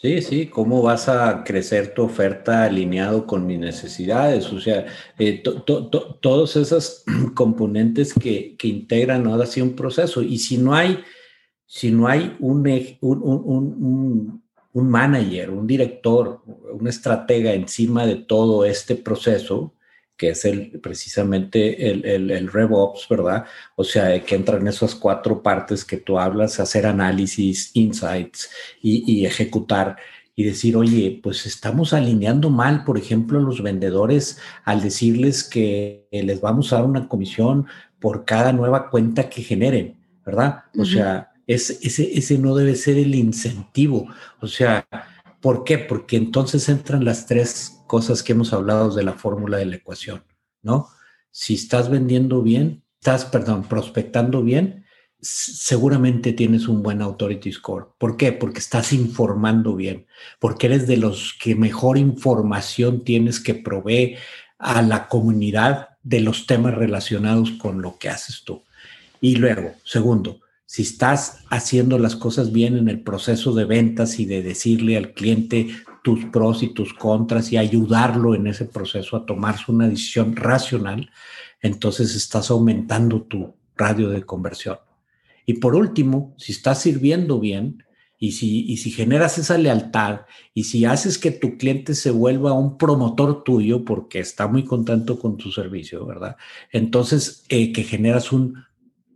Sí, 0.00 0.22
sí, 0.22 0.46
cómo 0.46 0.80
vas 0.80 1.08
a 1.08 1.42
crecer 1.42 1.92
tu 1.92 2.04
oferta 2.04 2.62
alineado 2.62 3.26
con 3.26 3.44
mis 3.44 3.58
necesidades, 3.58 4.52
o 4.52 4.60
sea, 4.60 4.86
eh, 5.18 5.42
to, 5.42 5.62
to, 5.62 5.88
to, 5.88 6.14
todos 6.22 6.54
esos 6.54 7.02
componentes 7.34 8.14
que, 8.14 8.54
que 8.56 8.68
integran 8.68 9.26
ahora 9.26 9.44
sí 9.44 9.60
un 9.60 9.74
proceso. 9.74 10.22
Y 10.22 10.38
si 10.38 10.56
no 10.56 10.72
hay, 10.72 11.00
si 11.66 11.90
no 11.90 12.06
hay 12.06 12.36
un, 12.38 12.64
un, 13.00 13.22
un, 13.24 14.42
un, 14.72 14.88
manager, 14.88 15.50
un 15.50 15.66
director, 15.66 16.42
un 16.46 16.86
estratega 16.86 17.52
encima 17.52 18.06
de 18.06 18.16
todo 18.16 18.64
este 18.64 18.94
proceso, 18.94 19.74
que 20.18 20.30
es 20.30 20.44
el, 20.44 20.80
precisamente 20.80 21.90
el, 21.90 22.04
el, 22.04 22.30
el, 22.32 22.52
RevOps, 22.52 23.06
¿verdad? 23.08 23.44
O 23.76 23.84
sea, 23.84 24.22
que 24.24 24.34
entran 24.34 24.66
esas 24.66 24.96
cuatro 24.96 25.42
partes 25.42 25.84
que 25.84 25.96
tú 25.96 26.18
hablas, 26.18 26.58
hacer 26.58 26.86
análisis, 26.86 27.70
insights 27.74 28.50
y, 28.82 29.04
y, 29.10 29.24
ejecutar 29.24 29.96
y 30.34 30.42
decir, 30.42 30.76
oye, 30.76 31.20
pues 31.22 31.46
estamos 31.46 31.92
alineando 31.92 32.50
mal, 32.50 32.84
por 32.84 32.98
ejemplo, 32.98 33.40
los 33.40 33.62
vendedores 33.62 34.38
al 34.64 34.82
decirles 34.82 35.44
que 35.44 36.08
les 36.10 36.40
vamos 36.40 36.72
a 36.72 36.76
dar 36.76 36.84
una 36.84 37.08
comisión 37.08 37.66
por 38.00 38.24
cada 38.24 38.52
nueva 38.52 38.90
cuenta 38.90 39.30
que 39.30 39.42
generen, 39.42 39.96
¿verdad? 40.26 40.64
O 40.76 40.80
uh 40.80 40.84
-huh. 40.84 40.92
sea, 40.92 41.30
es, 41.46 41.70
ese, 41.82 42.16
ese 42.18 42.38
no 42.38 42.54
debe 42.54 42.74
ser 42.76 42.98
el 42.98 43.14
incentivo. 43.14 44.06
O 44.40 44.46
sea, 44.46 44.86
¿por 45.40 45.64
qué? 45.64 45.78
Porque 45.78 46.16
entonces 46.16 46.68
entran 46.68 47.04
las 47.04 47.26
tres 47.26 47.82
cosas 47.86 48.22
que 48.22 48.32
hemos 48.32 48.52
hablado 48.52 48.94
de 48.94 49.02
la 49.02 49.14
fórmula 49.14 49.58
de 49.58 49.66
la 49.66 49.76
ecuación, 49.76 50.24
¿no? 50.62 50.88
Si 51.30 51.54
estás 51.54 51.90
vendiendo 51.90 52.42
bien, 52.42 52.82
estás, 53.00 53.24
perdón, 53.24 53.64
prospectando 53.64 54.42
bien, 54.42 54.84
seguramente 55.20 56.32
tienes 56.32 56.68
un 56.68 56.82
buen 56.82 57.02
authority 57.02 57.52
score. 57.52 57.88
¿Por 57.98 58.16
qué? 58.16 58.32
Porque 58.32 58.60
estás 58.60 58.92
informando 58.92 59.74
bien, 59.74 60.06
porque 60.38 60.66
eres 60.66 60.86
de 60.86 60.96
los 60.96 61.34
que 61.40 61.54
mejor 61.54 61.98
información 61.98 63.04
tienes 63.04 63.40
que 63.40 63.54
provee 63.54 64.16
a 64.58 64.82
la 64.82 65.08
comunidad 65.08 65.90
de 66.02 66.20
los 66.20 66.46
temas 66.46 66.74
relacionados 66.74 67.52
con 67.52 67.82
lo 67.82 67.98
que 67.98 68.08
haces 68.08 68.42
tú. 68.44 68.62
Y 69.20 69.36
luego, 69.36 69.74
segundo, 69.84 70.40
si 70.68 70.82
estás 70.82 71.38
haciendo 71.48 71.98
las 71.98 72.14
cosas 72.14 72.52
bien 72.52 72.76
en 72.76 72.90
el 72.90 73.00
proceso 73.00 73.54
de 73.54 73.64
ventas 73.64 74.20
y 74.20 74.26
de 74.26 74.42
decirle 74.42 74.98
al 74.98 75.14
cliente 75.14 75.68
tus 76.04 76.26
pros 76.26 76.62
y 76.62 76.74
tus 76.74 76.92
contras 76.92 77.50
y 77.52 77.56
ayudarlo 77.56 78.34
en 78.34 78.46
ese 78.46 78.66
proceso 78.66 79.16
a 79.16 79.24
tomarse 79.24 79.72
una 79.72 79.88
decisión 79.88 80.36
racional, 80.36 81.10
entonces 81.62 82.14
estás 82.14 82.50
aumentando 82.50 83.22
tu 83.22 83.54
radio 83.78 84.10
de 84.10 84.26
conversión. 84.26 84.76
Y 85.46 85.54
por 85.54 85.74
último, 85.74 86.34
si 86.36 86.52
estás 86.52 86.82
sirviendo 86.82 87.40
bien 87.40 87.84
y 88.18 88.32
si, 88.32 88.66
y 88.70 88.76
si 88.76 88.90
generas 88.90 89.38
esa 89.38 89.56
lealtad 89.56 90.26
y 90.52 90.64
si 90.64 90.84
haces 90.84 91.16
que 91.16 91.30
tu 91.30 91.56
cliente 91.56 91.94
se 91.94 92.10
vuelva 92.10 92.52
un 92.52 92.76
promotor 92.76 93.42
tuyo 93.42 93.86
porque 93.86 94.18
está 94.18 94.48
muy 94.48 94.66
contento 94.66 95.18
con 95.18 95.38
tu 95.38 95.50
servicio, 95.50 96.04
¿verdad? 96.04 96.36
Entonces, 96.72 97.46
eh, 97.48 97.72
que 97.72 97.84
generas 97.84 98.32
un, 98.32 98.67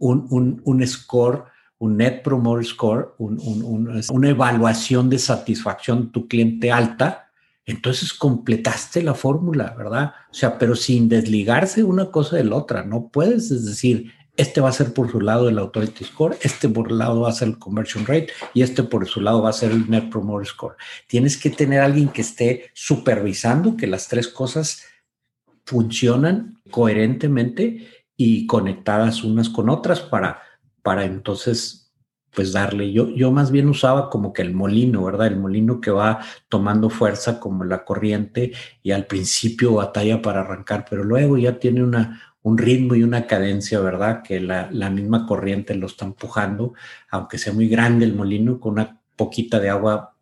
un, 0.02 0.26
un, 0.30 0.60
un 0.64 0.86
score 0.86 1.44
un 1.82 1.96
Net 1.96 2.22
Promoter 2.22 2.64
Score, 2.64 3.14
un, 3.18 3.40
un, 3.40 4.02
una 4.10 4.28
evaluación 4.28 5.10
de 5.10 5.18
satisfacción 5.18 6.04
de 6.04 6.12
tu 6.12 6.28
cliente 6.28 6.70
alta, 6.70 7.32
entonces 7.66 8.12
completaste 8.12 9.02
la 9.02 9.14
fórmula, 9.14 9.74
¿verdad? 9.76 10.12
O 10.30 10.34
sea, 10.34 10.58
pero 10.58 10.76
sin 10.76 11.08
desligarse 11.08 11.82
una 11.82 12.12
cosa 12.12 12.36
de 12.36 12.44
la 12.44 12.54
otra, 12.54 12.84
no 12.84 13.08
puedes, 13.08 13.50
es 13.50 13.64
decir, 13.64 14.12
este 14.36 14.60
va 14.60 14.68
a 14.68 14.72
ser 14.72 14.94
por 14.94 15.10
su 15.10 15.20
lado 15.20 15.48
el 15.48 15.58
Authority 15.58 16.04
Score, 16.04 16.38
este 16.42 16.68
por 16.68 16.88
su 16.88 16.94
lado 16.94 17.22
va 17.22 17.30
a 17.30 17.32
ser 17.32 17.48
el 17.48 17.58
Conversion 17.58 18.06
Rate 18.06 18.28
y 18.54 18.62
este 18.62 18.84
por 18.84 19.04
su 19.08 19.20
lado 19.20 19.42
va 19.42 19.50
a 19.50 19.52
ser 19.52 19.72
el 19.72 19.90
Net 19.90 20.08
Promoter 20.08 20.46
Score. 20.46 20.76
Tienes 21.08 21.36
que 21.36 21.50
tener 21.50 21.80
alguien 21.80 22.10
que 22.10 22.22
esté 22.22 22.70
supervisando 22.74 23.76
que 23.76 23.88
las 23.88 24.06
tres 24.06 24.28
cosas 24.28 24.84
funcionan 25.64 26.60
coherentemente 26.70 28.01
y 28.16 28.46
conectadas 28.46 29.24
unas 29.24 29.48
con 29.48 29.68
otras 29.68 30.00
para, 30.00 30.42
para 30.82 31.04
entonces 31.04 31.82
pues 32.34 32.52
darle. 32.52 32.92
Yo, 32.92 33.08
yo 33.10 33.30
más 33.30 33.50
bien 33.50 33.68
usaba 33.68 34.10
como 34.10 34.32
que 34.32 34.42
el 34.42 34.54
molino, 34.54 35.04
¿verdad? 35.04 35.26
El 35.26 35.36
molino 35.36 35.80
que 35.80 35.90
va 35.90 36.20
tomando 36.48 36.90
fuerza 36.90 37.38
como 37.38 37.64
la 37.64 37.84
corriente 37.84 38.52
y 38.82 38.92
al 38.92 39.06
principio 39.06 39.74
batalla 39.74 40.22
para 40.22 40.40
arrancar, 40.40 40.86
pero 40.88 41.04
luego 41.04 41.36
ya 41.36 41.58
tiene 41.58 41.82
una, 41.84 42.22
un 42.42 42.58
ritmo 42.58 42.94
y 42.94 43.02
una 43.02 43.26
cadencia, 43.26 43.80
¿verdad? 43.80 44.22
Que 44.22 44.40
la, 44.40 44.70
la 44.72 44.90
misma 44.90 45.26
corriente 45.26 45.74
lo 45.74 45.86
está 45.86 46.06
empujando, 46.06 46.74
aunque 47.10 47.38
sea 47.38 47.52
muy 47.52 47.68
grande 47.68 48.06
el 48.06 48.14
molino, 48.14 48.58
con 48.58 48.74
una 48.74 49.00
poquita 49.16 49.60
de 49.60 49.68
agua 49.68 50.16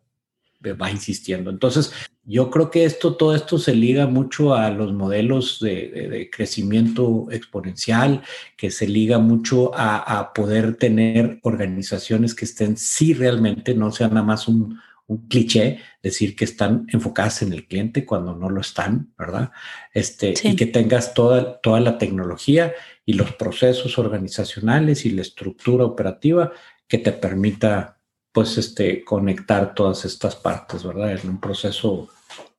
va 0.69 0.91
insistiendo. 0.91 1.49
Entonces, 1.49 1.91
yo 2.23 2.51
creo 2.51 2.69
que 2.69 2.85
esto, 2.85 3.15
todo 3.15 3.35
esto 3.35 3.57
se 3.57 3.73
liga 3.73 4.05
mucho 4.05 4.53
a 4.53 4.69
los 4.69 4.93
modelos 4.93 5.59
de, 5.59 6.29
crecimiento 6.31 7.27
exponencial, 7.31 8.21
que 8.55 8.69
se 8.69 8.87
liga 8.87 9.17
mucho 9.17 9.71
a, 9.73 10.31
poder 10.33 10.75
tener 10.75 11.39
organizaciones 11.41 12.35
que 12.35 12.45
estén, 12.45 12.77
sí 12.77 13.13
realmente, 13.13 13.73
no 13.73 13.91
sea 13.91 14.07
nada 14.07 14.23
más 14.23 14.47
un, 14.47 14.79
cliché, 15.27 15.79
decir 16.01 16.37
que 16.37 16.45
están 16.45 16.85
enfocadas 16.87 17.41
en 17.41 17.51
el 17.51 17.67
cliente 17.67 18.05
cuando 18.05 18.33
no 18.33 18.49
lo 18.49 18.61
están, 18.61 19.11
¿verdad? 19.17 19.51
Este, 19.93 20.33
Y 20.41 20.55
que 20.55 20.67
tengas 20.67 21.13
toda, 21.13 21.59
toda 21.59 21.81
la 21.81 21.97
tecnología 21.97 22.71
y 23.05 23.13
los 23.13 23.33
procesos 23.33 23.97
organizacionales 23.97 25.05
y 25.05 25.09
la 25.09 25.21
estructura 25.21 25.83
operativa 25.83 26.53
que 26.87 26.97
te 26.97 27.11
permita 27.11 28.00
pues 28.31 28.57
este, 28.57 29.03
conectar 29.03 29.73
todas 29.73 30.05
estas 30.05 30.35
partes, 30.35 30.83
¿verdad? 30.83 31.11
En 31.11 31.29
un 31.29 31.39
proceso, 31.39 32.09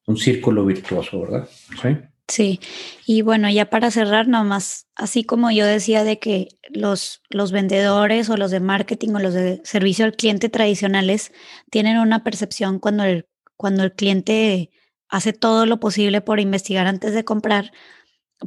un 0.07 0.17
círculo 0.17 0.65
virtuoso, 0.65 1.21
¿verdad? 1.23 1.49
Sí. 1.81 1.89
Sí, 2.29 2.61
y 3.05 3.21
bueno, 3.21 3.51
ya 3.51 3.69
para 3.69 3.91
cerrar, 3.91 4.27
nomás, 4.27 4.87
así 4.95 5.23
como 5.25 5.51
yo 5.51 5.67
decía 5.67 6.03
de 6.03 6.19
que 6.19 6.49
los, 6.71 7.21
los 7.29 7.53
vendedores 7.53 8.31
o 8.31 8.39
los 8.39 8.51
de 8.51 8.61
marketing 8.61 9.11
o 9.11 9.19
los 9.19 9.35
de 9.35 9.61
servicio 9.65 10.07
al 10.07 10.17
cliente 10.17 10.49
tradicionales 10.49 11.33
tienen 11.71 11.99
una 11.99 12.25
percepción 12.25 12.79
cuando 12.79 13.05
el, 13.05 13.29
cuando 13.57 13.83
el 13.83 13.93
cliente 13.93 14.71
hace 15.09 15.35
todo 15.35 15.67
lo 15.67 15.79
posible 15.79 16.23
por 16.23 16.41
investigar 16.41 16.87
antes 16.87 17.13
de 17.13 17.25
comprar, 17.25 17.73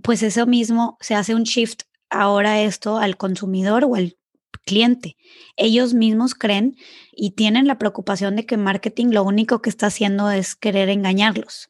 pues 0.01 0.23
eso 0.23 0.47
mismo 0.47 0.97
se 0.99 1.13
hace 1.13 1.35
un 1.35 1.43
shift 1.43 1.83
ahora 2.09 2.61
esto 2.61 2.97
al 2.97 3.17
consumidor 3.17 3.83
o 3.83 3.95
al 3.95 4.17
cliente. 4.59 5.17
Ellos 5.55 5.93
mismos 5.93 6.35
creen 6.35 6.75
y 7.11 7.31
tienen 7.31 7.67
la 7.67 7.77
preocupación 7.77 8.35
de 8.35 8.45
que 8.45 8.57
marketing 8.57 9.07
lo 9.11 9.23
único 9.23 9.61
que 9.61 9.69
está 9.69 9.87
haciendo 9.87 10.29
es 10.31 10.55
querer 10.55 10.89
engañarlos, 10.89 11.69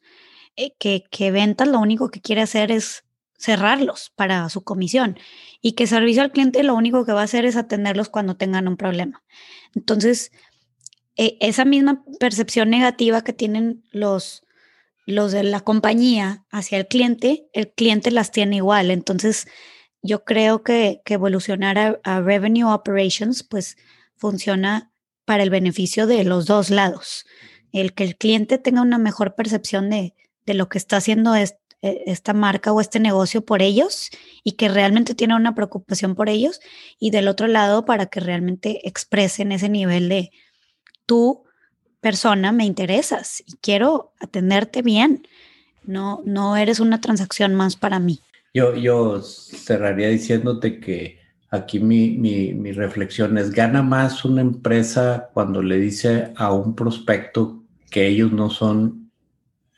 eh, 0.56 0.72
que, 0.78 1.04
que 1.10 1.30
ventas 1.30 1.68
lo 1.68 1.80
único 1.80 2.10
que 2.10 2.20
quiere 2.20 2.42
hacer 2.42 2.70
es 2.70 3.04
cerrarlos 3.38 4.12
para 4.16 4.48
su 4.48 4.62
comisión 4.62 5.18
y 5.60 5.72
que 5.72 5.86
servicio 5.86 6.22
al 6.22 6.32
cliente 6.32 6.62
lo 6.62 6.74
único 6.74 7.04
que 7.04 7.12
va 7.12 7.20
a 7.20 7.24
hacer 7.24 7.44
es 7.44 7.56
atenderlos 7.56 8.08
cuando 8.08 8.36
tengan 8.36 8.68
un 8.68 8.76
problema. 8.76 9.22
Entonces, 9.74 10.32
e, 11.16 11.36
esa 11.40 11.64
misma 11.64 12.04
percepción 12.18 12.70
negativa 12.70 13.22
que 13.22 13.32
tienen 13.32 13.84
los, 13.90 14.42
los 15.06 15.32
de 15.32 15.42
la 15.42 15.60
compañía 15.60 16.44
hacia 16.50 16.78
el 16.78 16.86
cliente, 16.86 17.48
el 17.52 17.70
cliente 17.72 18.10
las 18.10 18.30
tiene 18.30 18.56
igual. 18.56 18.90
Entonces, 18.90 19.46
yo 20.02 20.24
creo 20.24 20.62
que, 20.62 21.02
evolucionar 21.06 22.00
a, 22.02 22.20
Revenue 22.20 22.72
Operations 22.72 23.42
pues 23.42 23.76
funciona 24.16 24.92
para 25.24 25.42
el 25.42 25.50
beneficio 25.50 26.06
de 26.06 26.24
los 26.24 26.46
dos 26.46 26.70
lados. 26.70 27.26
El 27.72 27.92
que 27.94 28.04
el 28.04 28.16
cliente 28.16 28.58
tenga 28.58 28.82
una 28.82 28.98
mejor 28.98 29.34
percepción 29.34 29.90
de, 29.90 30.14
lo 30.46 30.68
que 30.68 30.78
está 30.78 30.98
haciendo 30.98 31.34
e, 31.34 31.58
esta 31.82 32.32
marca 32.32 32.72
o 32.72 32.80
este 32.80 33.00
negocio 33.00 33.44
por 33.44 33.62
ellos 33.62 34.10
y 34.44 34.52
que 34.52 34.68
realmente 34.68 35.14
tiene 35.14 35.34
una 35.34 35.54
preocupación 35.54 36.14
por 36.14 36.28
ellos 36.28 36.60
y 36.98 37.10
del 37.10 37.28
otro 37.28 37.48
lado 37.48 37.84
para 37.84 38.06
que 38.06 38.20
realmente 38.20 38.86
expresen 38.88 39.52
ese 39.52 39.68
nivel 39.68 40.08
de 40.08 40.30
tú 41.04 41.44
persona 42.00 42.52
me 42.52 42.64
interesas 42.64 43.42
y 43.44 43.56
quiero 43.60 44.12
atenderte 44.20 44.82
bien. 44.82 45.26
No, 45.82 46.22
no 46.24 46.56
eres 46.56 46.80
una 46.80 47.00
transacción 47.00 47.54
más 47.54 47.76
para 47.76 47.98
mí. 47.98 48.20
Yo, 48.56 49.20
cerraría 49.20 50.08
diciéndote 50.08 50.80
que 50.80 51.18
aquí 51.50 51.78
mi, 51.78 52.72
reflexión 52.72 53.36
es, 53.36 53.50
gana 53.50 53.82
más 53.82 54.24
una 54.24 54.40
empresa 54.40 55.28
cuando 55.34 55.60
le 55.60 55.76
dice 55.76 56.32
a 56.36 56.54
un 56.54 56.74
prospecto 56.74 57.62
que 57.90 58.06
ellos 58.06 58.32
no 58.32 58.48
son 58.48 59.12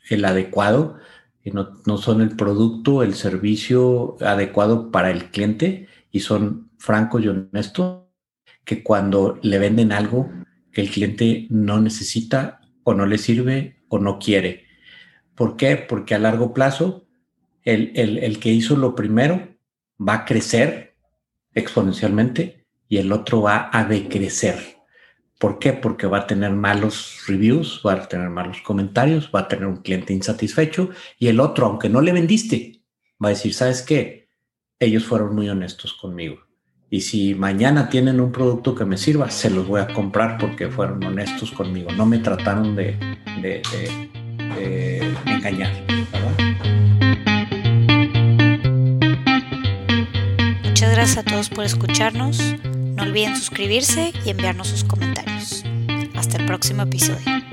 el 0.09 0.23
adecuado, 0.23 0.97
y 1.43 1.51
no, 1.51 1.81
no 1.85 1.97
son 1.97 2.21
el 2.21 2.37
producto, 2.37 3.03
el 3.03 3.15
servicio 3.15 4.15
adecuado 4.21 4.91
para 4.91 5.11
el 5.11 5.25
cliente 5.25 5.87
y 6.09 6.21
son 6.21 6.71
francos 6.77 7.21
y 7.21 7.27
honestos, 7.27 8.05
que 8.63 8.81
cuando 8.81 9.39
le 9.41 9.59
venden 9.59 9.91
algo 9.91 10.31
que 10.71 10.81
el 10.81 10.89
cliente 10.89 11.47
no 11.49 11.81
necesita 11.81 12.61
o 12.83 12.93
no 12.93 13.05
le 13.05 13.17
sirve 13.17 13.81
o 13.89 13.99
no 13.99 14.19
quiere. 14.19 14.67
¿Por 15.35 15.57
qué? 15.57 15.75
Porque 15.75 16.15
a 16.15 16.19
largo 16.19 16.53
plazo 16.53 17.08
el, 17.73 18.39
que 18.39 18.49
hizo 18.49 18.75
lo 18.75 18.95
primero 18.95 19.47
va 19.99 20.13
a 20.13 20.25
crecer 20.25 20.95
exponencialmente 21.53 22.65
y 22.87 22.97
el 22.97 23.11
otro 23.11 23.41
va 23.41 23.69
a 23.71 23.85
decrecer. 23.85 24.77
¿Por 25.37 25.59
qué? 25.59 25.73
Porque 25.73 26.07
va 26.07 26.19
a 26.19 26.27
tener 26.27 26.51
malos 26.51 27.23
reviews, 27.27 27.81
va 27.85 27.93
a 27.93 28.07
tener 28.07 28.29
malos 28.29 28.61
comentarios, 28.61 29.31
va 29.33 29.41
a 29.41 29.47
tener 29.47 29.67
un 29.67 29.77
cliente 29.77 30.13
insatisfecho 30.13 30.89
y 31.17 31.27
el 31.27 31.39
otro, 31.39 31.67
aunque 31.67 31.89
no 31.89 32.01
le 32.01 32.11
vendiste, 32.11 32.81
va 33.23 33.29
a 33.29 33.31
decir, 33.31 33.53
¿sabes 33.53 33.81
qué? 33.81 34.29
Ellos 34.79 35.05
fueron 35.05 35.35
muy 35.35 35.49
honestos 35.49 35.93
conmigo. 35.93 36.49
Y 36.91 37.01
si 37.01 37.35
mañana 37.35 37.87
tienen 37.89 38.19
un 38.19 38.31
producto 38.31 38.73
que 38.73 38.83
me 38.83 38.97
sirva, 38.97 39.29
se 39.29 39.49
los 39.49 39.67
voy 39.67 39.81
a 39.81 39.93
comprar 39.93 40.37
porque 40.39 40.69
fueron 40.69 41.03
honestos 41.03 41.51
conmigo. 41.51 41.91
No 41.91 42.05
me 42.05 42.17
trataron 42.17 42.75
de, 42.75 42.97
de, 43.41 43.61
engañar. 45.25 45.71
A 50.99 51.23
todos 51.23 51.47
por 51.47 51.63
escucharnos. 51.63 52.37
No 52.65 53.03
olviden 53.03 53.33
suscribirse 53.37 54.11
y 54.25 54.31
enviarnos 54.31 54.67
sus 54.67 54.83
comentarios. 54.83 55.63
Hasta 56.13 56.37
el 56.37 56.45
próximo 56.45 56.83
episodio. 56.83 57.48